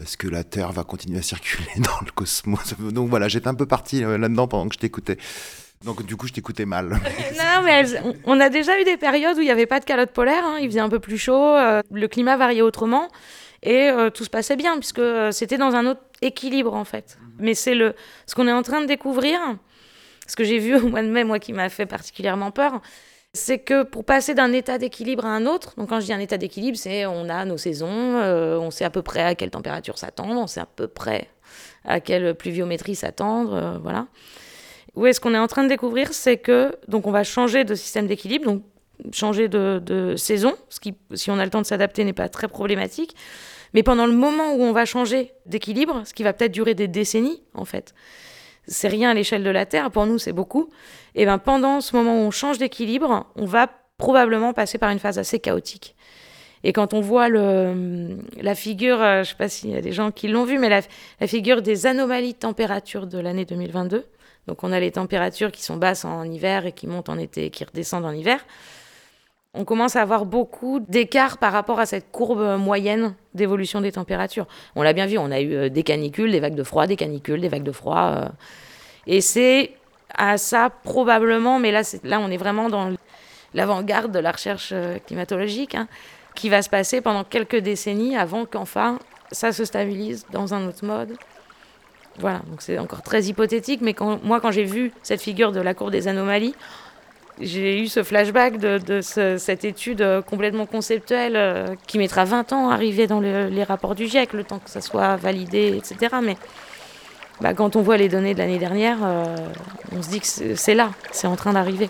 [0.00, 2.74] est-ce que la Terre va continuer à circuler dans le cosmos?
[2.78, 5.18] Donc voilà, j'étais un peu parti euh, là-dedans pendant que je t'écoutais.
[5.84, 6.90] Donc du coup, je t'écoutais mal.
[7.36, 9.84] Non, mais elles- on- a déjà eu des périodes où il n'y avait pas de
[9.84, 13.08] calotte polaire, hein, il faisait un peu plus chaud, euh, le climat variait autrement,
[13.62, 17.18] et euh, tout se passait bien, puisque euh, c'était dans un autre équilibre, en fait.
[17.38, 17.94] Mais c'est le,
[18.26, 19.38] ce qu'on est en train de découvrir,
[20.26, 22.80] ce que j'ai vu au mois de mai, moi, qui m'a fait particulièrement peur,
[23.34, 26.20] c'est que pour passer d'un état d'équilibre à un autre, donc quand je dis un
[26.20, 29.96] état d'équilibre, c'est on a nos saisons, on sait à peu près à quelle température
[29.98, 31.28] s'attendre, on sait à peu près
[31.84, 34.06] à quelle pluviométrie s'attendre, voilà.
[34.94, 37.74] Où est-ce qu'on est en train de découvrir, c'est que donc on va changer de
[37.74, 38.62] système d'équilibre, donc
[39.12, 42.48] changer de, saison, ce qui, si on a le temps de s'adapter, n'est pas très
[42.48, 43.16] problématique.
[43.74, 46.88] Mais pendant le moment où on va changer d'équilibre, ce qui va peut-être durer des
[46.88, 47.94] décennies, en fait,
[48.66, 50.68] c'est rien à l'échelle de la Terre, pour nous c'est beaucoup,
[51.14, 54.98] et ben pendant ce moment où on change d'équilibre, on va probablement passer par une
[54.98, 55.96] phase assez chaotique.
[56.64, 59.80] Et quand on voit le, la figure, euh, je ne sais pas s'il y a
[59.80, 64.04] des gens qui l'ont vu, mais la figure des anomalies de température de l'année 2022,
[64.46, 67.46] donc on a les températures qui sont basses en hiver et qui montent en été
[67.46, 68.44] et qui redescendent en hiver.
[69.54, 74.46] On commence à avoir beaucoup d'écart par rapport à cette courbe moyenne d'évolution des températures.
[74.74, 76.96] On l'a bien vu, on a eu euh, des canicules, des vagues de froid, des
[76.96, 78.14] canicules, des vagues de froid.
[78.16, 78.28] euh.
[79.06, 79.72] Et c'est
[80.14, 82.92] à ça probablement, mais là, là on est vraiment dans
[83.54, 85.86] l'avant-garde de la recherche euh, climatologique, hein,
[86.34, 88.98] qui va se passer pendant quelques décennies avant qu'enfin
[89.32, 91.16] ça se stabilise dans un autre mode.
[92.18, 95.74] Voilà, donc c'est encore très hypothétique, mais moi, quand j'ai vu cette figure de la
[95.74, 96.54] courbe des anomalies,
[97.40, 102.24] j'ai eu ce flashback de, de ce- cette étude euh, complètement conceptuelle euh, qui mettra
[102.24, 105.16] 20 ans à arriver dans le- les rapports du GIEC, le temps que ça soit
[105.16, 106.16] validé, etc.
[106.22, 106.36] Mais
[107.40, 109.24] bah, quand on voit les données de l'année dernière, euh,
[109.96, 111.88] on se dit que c'est là, c'est en train d'arriver.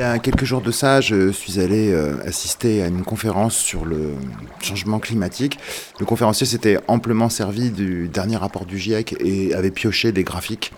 [0.00, 3.84] Y a quelques jours de ça, je suis allé euh, assister à une conférence sur
[3.84, 4.14] le
[4.62, 5.58] changement climatique.
[5.98, 10.72] Le conférencier s'était amplement servi du dernier rapport du GIEC et avait pioché des graphiques.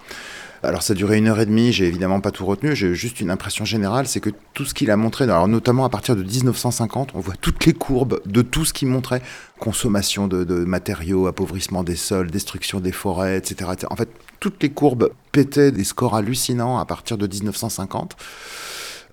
[0.65, 3.31] Alors ça durait une heure et demie, j'ai évidemment pas tout retenu, j'ai juste une
[3.31, 7.21] impression générale, c'est que tout ce qu'il a montré, notamment à partir de 1950, on
[7.21, 9.23] voit toutes les courbes de tout ce qu'il montrait,
[9.61, 13.71] consommation de, de, matériaux, appauvrissement des sols, destruction des forêts, etc.
[13.89, 14.09] En fait,
[14.41, 18.17] toutes les courbes pétaient des scores hallucinants à partir de 1950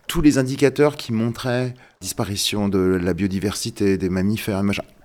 [0.10, 4.64] tous les indicateurs qui montraient disparition de la biodiversité, des mammifères,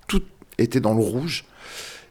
[0.08, 0.22] tout
[0.58, 1.44] était dans le rouge.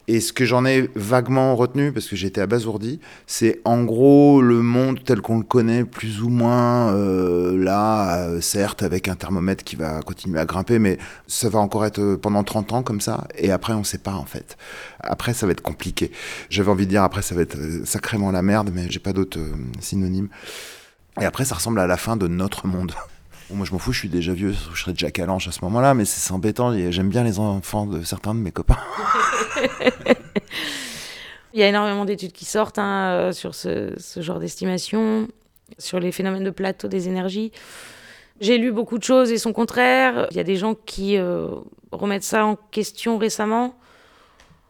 [0.06, 4.60] Et ce que j'en ai vaguement retenu, parce que j'étais abasourdi, c'est en gros le
[4.62, 9.64] monde tel qu'on le connaît, plus ou moins euh, là, euh, certes avec un thermomètre
[9.64, 13.00] qui va continuer à grimper, mais ça va encore être euh, pendant 30 ans comme
[13.00, 14.56] ça, et après on ne sait pas en fait.
[15.00, 16.12] Après ça va être compliqué.
[16.48, 19.40] J'avais envie de dire après ça va être sacrément la merde, mais j'ai pas d'autres
[19.80, 20.28] synonymes.
[21.20, 22.92] Et après, ça ressemble à la fin de notre monde.
[23.50, 25.62] Bon, moi, je m'en fous, je suis déjà vieux, je serais déjà calanche à ce
[25.64, 26.72] moment-là, mais c'est embêtant.
[26.90, 28.78] J'aime bien les enfants de certains de mes copains.
[31.52, 35.28] Il y a énormément d'études qui sortent hein, euh, sur ce, ce genre d'estimation,
[35.76, 37.52] sur les phénomènes de plateau des énergies.
[38.40, 40.26] J'ai lu beaucoup de choses et son contraire.
[40.30, 41.48] Il y a des gens qui euh,
[41.92, 43.74] remettent ça en question récemment.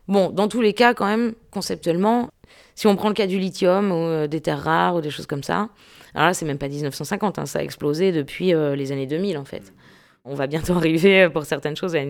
[0.07, 2.29] Bon, dans tous les cas, quand même, conceptuellement,
[2.75, 5.27] si on prend le cas du lithium ou euh, des terres rares ou des choses
[5.27, 5.71] comme ça,
[6.15, 9.37] alors là, c'est même pas 1950, hein, ça a explosé depuis euh, les années 2000
[9.37, 9.73] en fait.
[10.25, 12.01] On va bientôt arriver pour certaines choses à,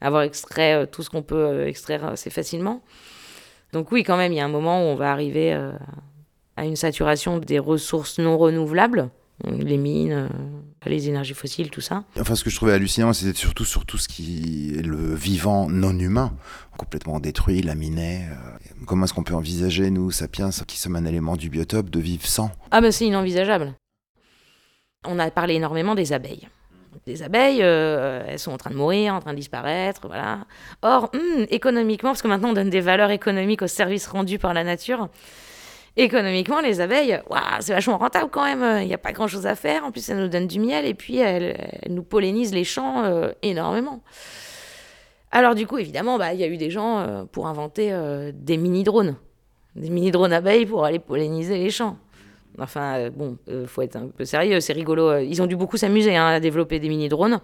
[0.00, 2.82] avoir extrait euh, tout ce qu'on peut euh, extraire assez facilement.
[3.72, 5.52] Donc oui, quand même, il y a un moment où on va arriver
[6.56, 9.10] à une saturation des ressources non renouvelables
[9.44, 10.28] les mines,
[10.86, 12.04] les énergies fossiles, tout ça.
[12.18, 15.68] Enfin, ce que je trouvais hallucinant, c'était surtout sur tout ce qui est le vivant
[15.68, 16.32] non humain,
[16.76, 18.26] complètement détruit, laminé.
[18.30, 22.00] Euh, comment est-ce qu'on peut envisager, nous, sapiens, qui sommes un élément du biotope, de
[22.00, 22.50] vivre sans?
[22.70, 23.74] Ah ben c'est inenvisageable.
[25.06, 26.48] On a parlé énormément des abeilles.
[27.06, 30.40] Les abeilles, euh, elles sont en train de mourir, en train de disparaître, voilà.
[30.82, 34.54] Or, hmm, économiquement, parce que maintenant on donne des valeurs économiques aux services rendus par
[34.54, 35.08] la nature,
[35.96, 37.20] économiquement, les abeilles,
[37.60, 38.82] c'est vachement rentable quand même.
[38.82, 39.84] Il n'y a pas grand-chose à faire.
[39.84, 41.56] En plus, elles nous donnent du miel et puis elles,
[41.88, 44.02] nous pollinisent les champs euh, énormément.
[45.32, 48.32] Alors du coup, évidemment, bah, il y a eu des gens euh, pour inventer euh,
[48.34, 49.16] des mini-drones.
[49.76, 51.96] Des mini-drones abeilles pour aller polliniser les champs.
[52.58, 55.18] Enfin, bon, faut être un peu sérieux, c'est rigolo.
[55.18, 57.40] Ils ont dû beaucoup s'amuser hein, à développer des mini-drones.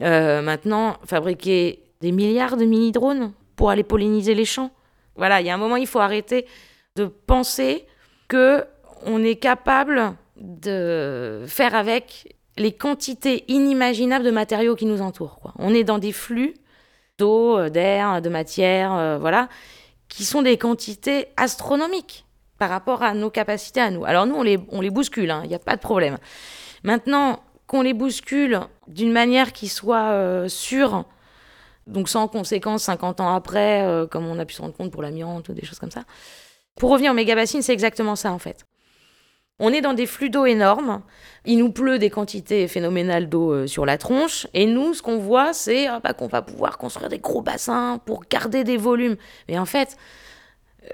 [0.00, 4.70] maintenant, fabriquer des milliards de mini-drones pour aller polliniser les champs.
[5.16, 6.46] Voilà, il y a un moment, il faut arrêter
[6.96, 7.86] de penser
[8.28, 8.64] que
[9.04, 15.40] on est capable de faire avec les quantités inimaginables de matériaux qui nous entourent.
[15.58, 16.54] On est dans des flux
[17.18, 19.48] d'eau, euh, d'air, de matière, euh, voilà,
[20.08, 22.26] qui sont des quantités astronomiques
[22.58, 24.04] par rapport à nos capacités à nous.
[24.04, 26.18] Alors nous, on les, bouscule, il hein, n'y a pas de problème.
[26.84, 31.04] Maintenant, qu'on les bouscule d'une manière qui soit euh, sûre,
[31.86, 35.48] donc sans conséquences 50 ans après, comme on a pu se rendre compte pour l'amiante
[35.48, 36.02] ou des choses comme ça,
[36.76, 38.66] pour revenir aux méga-bassines, c'est exactement ça en fait.
[39.58, 41.02] On est dans des flux d'eau énormes,
[41.44, 45.18] il nous pleut des quantités phénoménales d'eau euh, sur la tronche, et nous, ce qu'on
[45.18, 49.16] voit, c'est ah, bah, qu'on va pouvoir construire des gros bassins pour garder des volumes.
[49.48, 49.96] Mais en fait,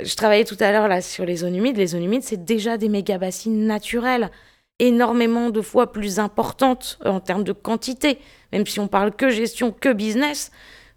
[0.02, 1.76] je travaillais tout à l'heure là sur les zones humides.
[1.76, 4.30] Les zones humides, c'est déjà des méga-bassines naturelles,
[4.78, 8.18] énormément de fois plus importantes en termes de quantité.
[8.52, 10.50] Même si on parle que gestion, que business,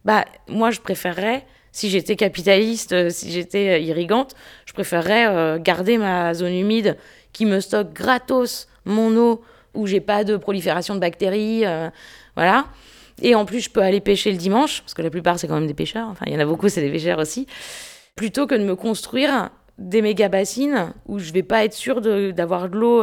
[0.05, 5.57] bah moi je préférerais si j'étais capitaliste, euh, si j'étais euh, irrigante, je préférerais euh,
[5.59, 6.97] garder ma zone humide
[7.33, 9.41] qui me stocke gratos mon eau
[9.73, 11.63] où j'ai pas de prolifération de bactéries,
[12.35, 12.65] voilà.
[13.21, 15.53] Et en plus, je peux aller pêcher le dimanche, parce que la plupart, c'est quand
[15.53, 16.09] même des pêcheurs.
[16.09, 17.47] Enfin, il y en a beaucoup, c'est des pêcheurs aussi.
[18.17, 22.67] Plutôt que de me construire des méga bassines où je vais pas être sûr d'avoir
[22.67, 23.01] de, l'eau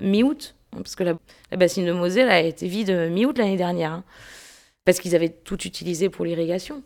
[0.00, 0.54] mi-août.
[0.70, 1.16] Parce que la,
[1.54, 3.92] bassine de Moselle a été vide mi-août l'année dernière.
[3.92, 4.04] Hein.
[4.86, 6.82] parce qu'ils avaient tout utilisé pour l'irrigation.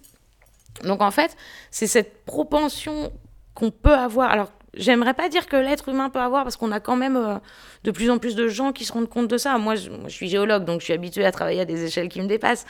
[0.84, 1.36] Donc en fait,
[1.70, 3.12] c'est cette propension
[3.54, 4.30] qu'on peut avoir.
[4.30, 7.38] Alors, j'aimerais pas dire que l'être humain peut avoir, parce qu'on a quand même euh,
[7.84, 9.58] de plus en plus de gens qui se rendent compte de ça.
[9.58, 12.26] Moi je, suis géologue, donc je suis habituée à travailler à des échelles qui me
[12.26, 12.66] dépassent.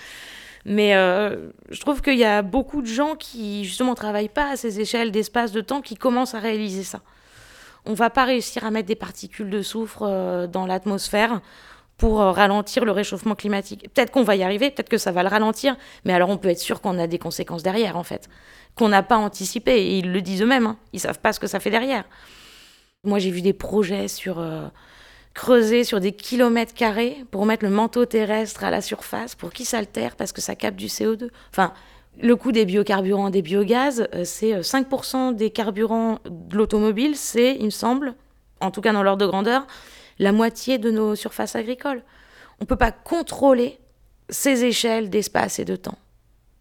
[0.65, 4.57] Mais euh, je trouve qu'il y a beaucoup de gens qui, justement, travaillent pas à
[4.57, 7.01] ces échelles d'espace, de temps, qui commencent à réaliser ça.
[7.87, 11.41] On va pas réussir à mettre des particules de soufre euh, dans l'atmosphère
[11.99, 13.91] pour euh, ralentir le réchauffement climatique.
[13.93, 16.49] Peut-être qu'on va y arriver, peut-être que ça va le ralentir, mais alors on peut
[16.49, 18.29] être sûr qu'on a des conséquences derrière, en fait,
[18.77, 19.73] qu'on n'a pas anticipé.
[19.73, 20.79] Et ils le disent eux-mêmes, hein.
[20.93, 22.05] ils savent pas ce que ça fait derrière.
[23.05, 24.69] Moi, j'ai vu des projets sur euh,
[25.35, 29.67] creuser sur des kilomètres carrés pour mettre le manteau terrestre à la surface, pour qu'il
[29.67, 31.31] s'altère parce que ça capte du CO2.
[31.51, 31.73] Enfin,
[32.21, 37.67] le coût des biocarburants, des biogaz, euh, c'est 5% des carburants de l'automobile, c'est, il
[37.67, 38.15] me semble,
[38.61, 39.67] en tout cas dans l'ordre de grandeur,
[40.19, 42.03] la moitié de nos surfaces agricoles.
[42.61, 43.79] On ne peut pas contrôler
[44.29, 45.99] ces échelles d'espace et de temps.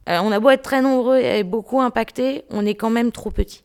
[0.10, 3.32] Euh, on a beau être très nombreux et beaucoup impactés, on est quand même trop
[3.32, 3.64] petit.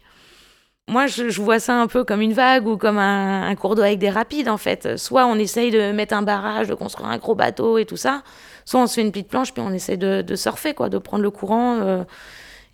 [0.88, 4.00] Moi, je, vois ça un peu comme une vague ou comme un, cours d'eau avec
[4.00, 4.98] des rapides, en fait.
[4.98, 8.22] Soit on essaye de mettre un barrage, de construire un gros bateau et tout ça,
[8.64, 11.22] soit on se fait une petite planche, puis on essaie de, surfer, quoi, de prendre
[11.22, 12.02] le courant euh,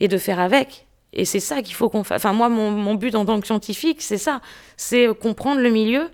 [0.01, 0.87] et de faire avec.
[1.13, 2.25] Et c'est ça qu'il faut qu'on fasse.
[2.25, 4.41] Enfin, moi, mon, but en tant que scientifique, c'est ça.
[4.77, 6.09] C'est comprendre le milieu.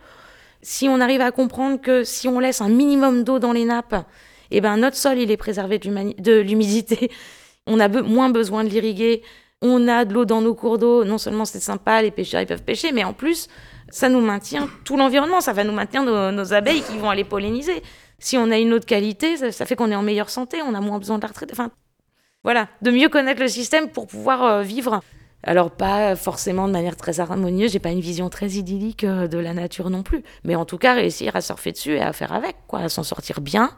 [0.64, 4.04] Si on arrive à comprendre que si on laisse un minimum d'eau dans les nappes,
[4.50, 7.10] eh ben, notre sol, il est préservé de l'humidité.
[7.66, 9.22] On a moins besoin de l'irriguer
[9.64, 12.46] on a de l'eau dans nos cours d'eau, non seulement c'est sympa, les pêcheurs ils
[12.46, 13.48] peuvent pêcher, mais en plus,
[13.88, 17.82] ça nous maintient tout l'environnement, ça va nous maintenir nos, abeilles qui vont aller polliniser.
[18.18, 20.74] Si on a une eau de qualité, ça, fait qu'on est en meilleure santé, on
[20.74, 21.48] a moins besoin de la retraite.
[21.52, 21.70] Enfin,
[22.42, 25.00] voilà, de mieux connaître le système pour pouvoir euh, vivre.
[25.46, 29.38] Alors pas forcément de manière très harmonieuse, j'ai pas une vision très idyllique euh, de
[29.38, 32.32] la nature non plus, mais en tout cas réussir à surfer dessus et à faire
[32.32, 33.70] avec, quoi, à s'en sortir bien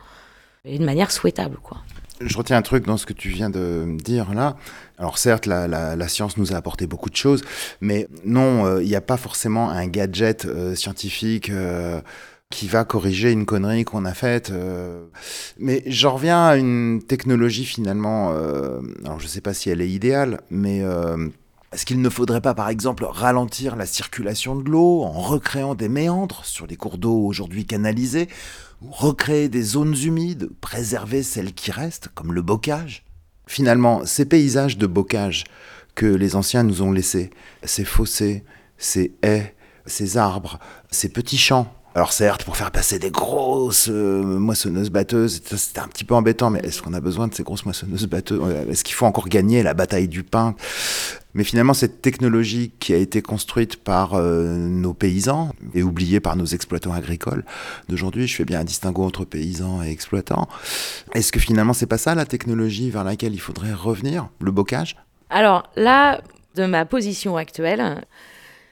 [0.65, 1.79] et de manière souhaitable, quoi.
[2.21, 4.57] Je retiens un truc dans ce que tu viens de dire là.
[4.97, 7.43] Alors certes, la, science nous a apporté beaucoup de choses,
[7.83, 11.53] mais non, euh, il n'y a pas forcément un gadget euh, scientifique
[12.49, 14.53] qui va corriger une connerie qu'on a faite.
[15.59, 19.91] Mais j'en reviens à une technologie finalement, alors je ne sais pas si elle est
[19.91, 20.83] idéale, mais...
[21.77, 25.91] Est-ce qu'il ne faudrait pas, par exemple, ralentir la circulation de l'eau en recréant des
[25.91, 28.31] méandres sur les cours d'eau aujourd'hui canalisés
[28.81, 33.05] recréer des zones humides, préserver celles qui restent, comme le bocage?
[33.47, 35.45] Finalement, ces paysages de bocage
[35.95, 37.29] que les anciens nous ont laissés,
[37.63, 38.43] ces fossés,
[38.79, 39.55] ces haies,
[39.85, 40.59] ces arbres,
[40.91, 45.89] ces petits champs, alors certes, pour faire passer des grosses euh, moissonneuses batteuses, c'était un
[45.89, 48.43] petit peu embêtant, mais est-ce qu'on a besoin de ces grosses moissonneuses batteuses?
[48.69, 50.55] Est-ce qu'il faut encore gagner la bataille du pain?
[51.33, 56.37] Mais finalement, cette technologie qui a été construite par euh, nos paysans et oubliée par
[56.37, 57.47] nos exploitants agricoles
[57.89, 60.49] d'aujourd'hui, je fais bien un distinguo entre paysans et exploitants.
[61.15, 64.97] Est-ce que finalement, c'est pas ça la technologie vers laquelle il faudrait revenir, le bocage?
[65.31, 66.21] Alors là,
[66.57, 68.05] de ma position actuelle,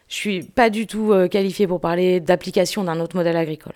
[0.09, 3.74] je suis pas du tout euh, qualifiée pour parler d'application d'un autre modèle agricole.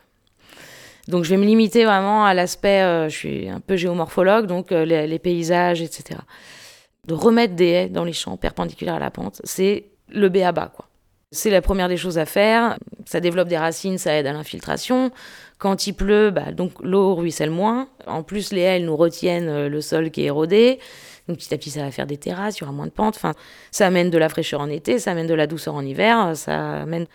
[1.08, 4.72] Donc je vais me limiter vraiment à l'aspect, euh, je suis un peu géomorphologue, donc
[4.72, 6.20] euh, les, paysages, etc.
[7.06, 10.52] De remettre des haies dans les champs perpendiculaires à la pente, c'est le B à
[10.52, 10.86] bas, quoi.
[11.30, 12.78] C'est la première des choses à faire.
[13.04, 15.10] Ça développe des racines, ça aide à l'infiltration.
[15.58, 17.88] Quand il pleut, bah, donc l'eau ruisselle moins.
[18.06, 20.78] En plus, les haies, elles nous retiennent le sol qui est érodé.
[21.28, 23.20] Donc petit à petit, ça va faire des terrasses, il y aura moins de pentes.
[23.70, 26.82] Ça amène de la fraîcheur en été, ça amène de la douceur en hiver, ça
[26.82, 27.06] amène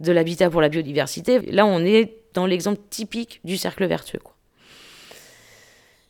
[0.00, 1.38] de l'habitat pour la biodiversité.
[1.52, 4.20] Là, on est dans l'exemple typique du cercle vertueux.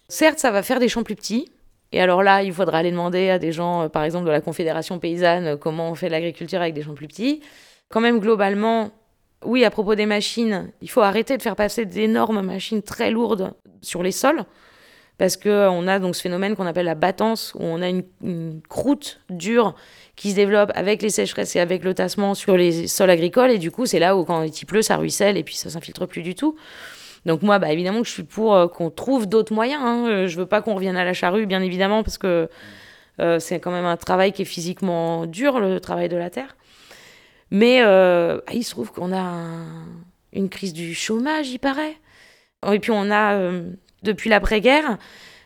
[0.08, 1.50] Certes, ça va faire des champs plus petits.
[1.92, 4.40] Et alors là, il faudra aller demander à des gens, euh, par exemple de la
[4.40, 7.42] Confédération paysanne, euh, comment on fait l'agriculture avec des champs plus petits.
[7.90, 8.90] Quand même, globalement,
[9.44, 13.52] oui, à propos des machines, il faut arrêter de faire passer d'énormes machines très lourdes
[13.82, 14.44] sur les sols
[15.18, 19.20] parce qu'on a donc ce phénomène qu'on appelle la battance, où on a une, croûte
[19.30, 19.74] dure
[20.16, 23.58] qui se développe avec les sécheresses et avec le tassement sur les sols agricoles, et
[23.58, 26.22] du coup c'est là où quand il pleut, ça ruisselle et puis ça s'infiltre plus
[26.22, 26.56] du tout.
[27.26, 29.82] Donc moi, bah, évidemment que je suis pour euh, qu'on trouve d'autres moyens.
[29.84, 30.06] Hein.
[30.08, 32.48] Euh, je veux pas qu'on revienne à la charrue, bien évidemment, parce que
[33.20, 36.56] euh, c'est quand même un travail qui est physiquement dur, le travail de la terre.
[37.50, 39.30] Mais bah, il se trouve qu'on a
[40.32, 41.96] une crise du chômage, il paraît.
[42.72, 43.52] Et puis on a
[44.02, 44.98] depuis l'après-guerre.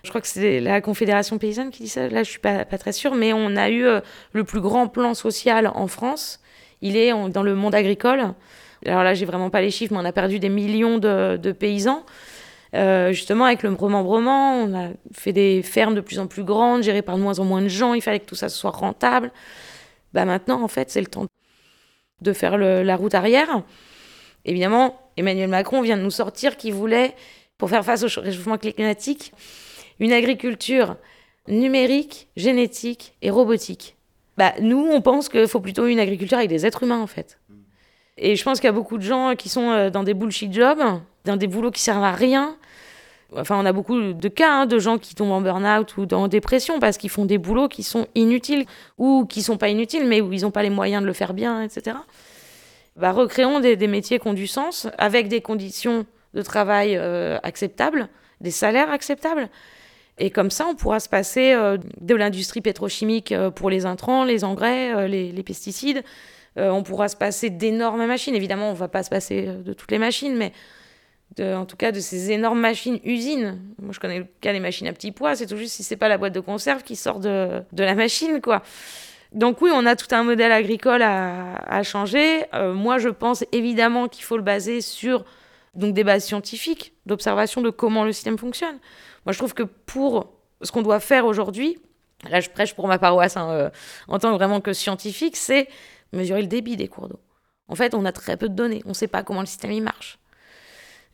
[0.04, 2.08] Je crois que c'est la Confédération paysanne qui dit ça.
[2.08, 4.00] Là, je suis pas, très sûre, mais on a eu euh,
[4.32, 6.40] le plus grand plan social en France.
[6.80, 8.34] Il est dans le monde agricole.
[8.84, 12.04] Alors là, j'ai vraiment pas les chiffres, mais on a perdu des millions de, paysans.
[12.74, 16.82] Euh, justement, avec le remembrement, on a fait des fermes de plus en plus grandes,
[16.82, 17.94] gérées par de moins en moins de gens.
[17.94, 19.32] Il fallait que tout ça soit rentable.
[20.12, 21.26] Bah maintenant, en fait, c'est le temps
[22.20, 23.62] de faire la route arrière.
[24.44, 27.14] Évidemment, Emmanuel Macron vient de nous sortir qu'il voulait
[27.58, 29.32] pour faire face au réchauffement climatique,
[29.98, 30.96] une agriculture
[31.48, 33.96] numérique, génétique et robotique.
[34.36, 37.38] Bah, nous, on pense qu'il faut plutôt une agriculture avec des êtres humains, en fait.
[38.18, 40.52] Et je pense qu'il y a beaucoup de gens qui sont euh, dans des bullshit
[40.52, 40.82] jobs,
[41.24, 42.56] dans des boulots qui servent à rien.
[43.34, 46.28] Enfin, on a beaucoup de cas hein, de gens qui tombent en burn-out ou en
[46.28, 48.66] dépression parce qu'ils font des boulots qui sont inutiles
[48.98, 51.34] ou qui sont pas inutiles, mais où ils n'ont pas les moyens de le faire
[51.34, 51.96] bien, etc.
[52.94, 56.06] Bah, recréons des, des métiers qui ont du sens avec des conditions
[56.36, 58.08] de travail euh, acceptables,
[58.40, 59.48] des salaires acceptables.
[60.18, 64.24] Et comme ça, on pourra se passer euh, de l'industrie pétrochimique euh, pour les intrants,
[64.24, 66.04] les engrais, les, pesticides.
[66.56, 68.34] on pourra se passer d'énormes machines.
[68.34, 70.52] Évidemment, on ne va pas se passer de toutes les machines, mais
[71.40, 73.58] en tout cas de ces énormes machines usines.
[73.80, 75.36] Moi, je connais le cas des machines à petits pois.
[75.36, 78.40] C'est tout juste si c'est pas la boîte de conserve qui sort de, la machine,
[78.40, 78.62] quoi.
[79.32, 82.44] Donc oui, on a tout un modèle agricole à changer.
[82.74, 85.24] moi, je pense évidemment qu'il faut le baser sur
[85.76, 88.78] Donc des bases scientifiques, d'observation de comment le système fonctionne.
[89.24, 91.78] Moi, je trouve que pour ce qu'on doit faire aujourd'hui,
[92.30, 93.70] là je prêche pour ma paroisse hein, euh,
[94.08, 95.68] en tant que vraiment que scientifique, c'est
[96.12, 97.20] mesurer le débit des cours d'eau.
[97.68, 98.82] En fait, on a très peu de données.
[98.86, 100.18] On ne sait pas comment le système il marche.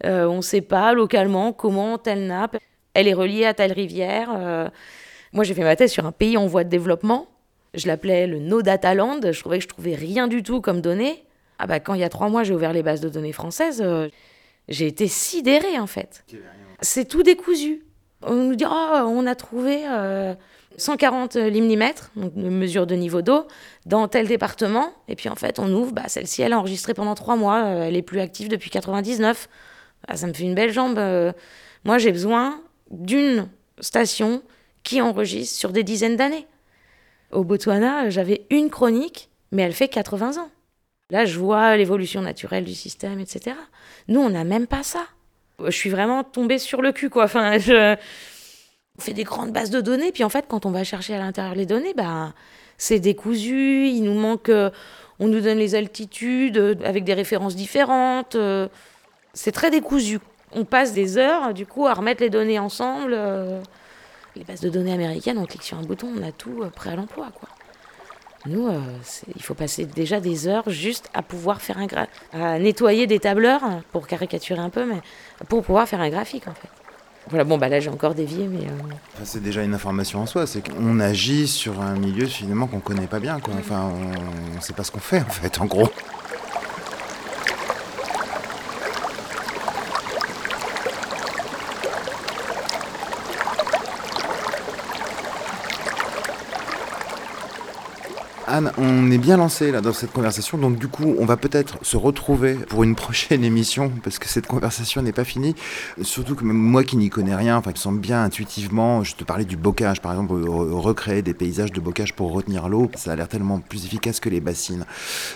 [0.04, 2.56] Euh, on ne sait pas localement comment telle nappe,
[2.94, 4.30] elle est reliée à telle rivière.
[4.36, 4.68] Euh.
[5.32, 7.26] Moi, j'ai fait ma thèse sur un pays en voie de développement.
[7.74, 9.20] Je l'appelais le No Data Land.
[9.30, 11.24] Je trouvais que je trouvais rien du tout comme données.
[11.58, 13.80] Ah bah, quand il y a trois mois, j'ai ouvert les bases de données françaises,
[13.82, 14.08] euh,
[14.68, 16.24] j'ai été sidérée en fait.
[16.80, 17.84] C'est tout décousu.
[18.24, 19.84] On nous dit, oh, on a trouvé
[20.76, 23.46] 140 limnimètres, donc une mesure de niveau d'eau,
[23.86, 24.92] dans tel département.
[25.08, 27.96] Et puis en fait, on ouvre, bah, celle-ci, elle a enregistré pendant trois mois, elle
[27.96, 29.48] est plus active depuis 99.
[30.08, 30.98] Ah, ça me fait une belle jambe.
[30.98, 31.32] Euh.
[31.84, 32.60] moi, j'ai besoin
[32.90, 33.48] d'une
[33.80, 34.42] station
[34.82, 36.46] qui enregistre sur des dizaines d'années.
[37.30, 40.50] Au Botswana, j'avais une chronique, mais elle fait 80 ans.
[41.12, 43.54] Là, je vois l'évolution naturelle du système, etc.
[44.08, 45.06] Nous, on n'a même pas ça.
[45.64, 47.24] Je suis vraiment tombée sur le cul, quoi.
[47.24, 47.94] Enfin, je...
[48.98, 51.18] On fait des grandes bases de données, puis en fait, quand on va chercher à
[51.18, 52.34] l'intérieur les données, bah,
[52.78, 54.48] c'est décousu, il nous manque...
[54.48, 54.70] Euh,
[55.20, 58.36] on nous donne les altitudes euh, avec des références différentes
[59.34, 60.18] c'est très décousu.
[60.52, 63.14] On passe des heures, du coup, à remettre les données ensemble.
[63.14, 63.60] Euh,
[64.36, 66.90] les bases de données américaines, on clique sur un bouton, on a tout euh, prêt
[66.90, 67.48] à l'emploi, quoi.
[68.46, 68.80] Nous, euh,
[69.36, 71.86] il faut passer déjà des heures juste à pouvoir faire un
[72.32, 73.62] à nettoyer des tableurs,
[73.92, 75.00] pour caricaturer un peu, mais
[75.48, 76.68] pour pouvoir faire un graphique, en fait.
[77.28, 78.66] Voilà, bon, bah là j'ai encore dévié, mais.
[79.22, 83.06] c'est déjà une information en soi, c'est qu'on agit sur un milieu finalement qu'on connaît
[83.06, 83.54] pas bien, quoi.
[83.58, 85.88] Enfin, on, on sait pas ce qu'on fait, en fait, en gros.
[98.52, 101.78] Anne, on est bien lancé là dans cette conversation, donc du coup, on va peut-être
[101.80, 105.54] se retrouver pour une prochaine émission parce que cette conversation n'est pas finie.
[106.02, 109.46] Surtout que moi qui n'y connais rien, enfin qui sens bien intuitivement, je te parlais
[109.46, 113.26] du bocage, par exemple, recréer des paysages de bocage pour retenir l'eau, ça a l'air
[113.26, 114.84] tellement plus efficace que les bassines.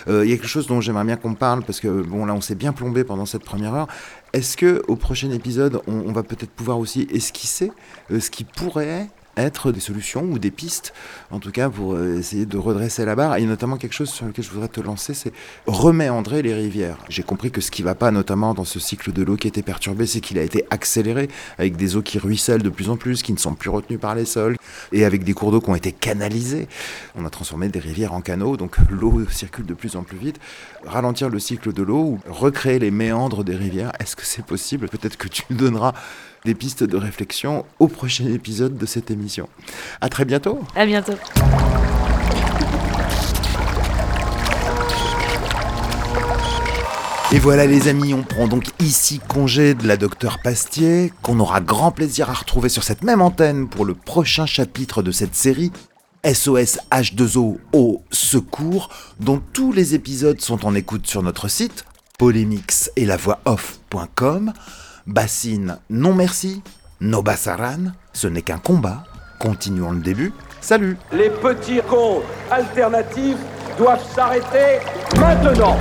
[0.07, 2.35] Euh, il y a quelque chose dont j'aimerais bien qu'on parle parce que bon là,
[2.35, 3.87] on s'est bien plombé pendant cette première heure.
[4.33, 7.71] Est-ce que au prochain épisode, on, va peut-être pouvoir aussi esquisser
[8.11, 9.07] euh, ce qui pourrait
[9.37, 10.93] être des solutions ou des pistes,
[11.31, 13.37] en tout cas pour euh, essayer de redresser la barre.
[13.37, 15.31] Et notamment quelque chose sur lequel je voudrais te lancer, c'est
[15.65, 16.97] reméandrer les rivières.
[17.09, 19.61] J'ai compris que ce qui va pas, notamment dans ce cycle de l'eau qui était
[19.61, 23.21] perturbé, c'est qu'il a été accéléré avec des eaux qui ruissellent de plus en plus,
[23.21, 24.57] qui ne sont plus retenues par les sols,
[24.91, 26.67] et avec des cours d'eau qui ont été canalisés.
[27.15, 30.39] On a transformé des rivières en canaux, donc l'eau circule de plus en plus vite.
[30.85, 34.87] Ralentir le cycle de l'eau ou recréer les méandres des rivières, est-ce que c'est possible?
[34.89, 35.93] Peut-être que tu me donneras
[36.45, 39.49] des pistes de réflexion au prochain épisode de cette émission.
[40.01, 40.59] À très bientôt.
[40.75, 41.13] À bientôt.
[47.33, 51.59] Et voilà les amis, on prend donc ici congé de la docteur Pastier, qu'on aura
[51.59, 55.73] grand plaisir à retrouver sur cette même antenne pour le prochain chapitre de cette série,
[56.23, 61.83] SOS H2O au secours, dont tous les épisodes sont en écoute sur notre site,
[62.17, 64.53] polémix et la voix off.com.
[65.07, 66.61] Bassine, non merci.
[66.99, 69.03] Nobasaran, ce n'est qu'un combat.
[69.39, 70.33] Continuons le début.
[70.59, 73.37] Salut Les petits cons alternatifs
[73.77, 74.79] doivent s'arrêter
[75.17, 75.77] maintenant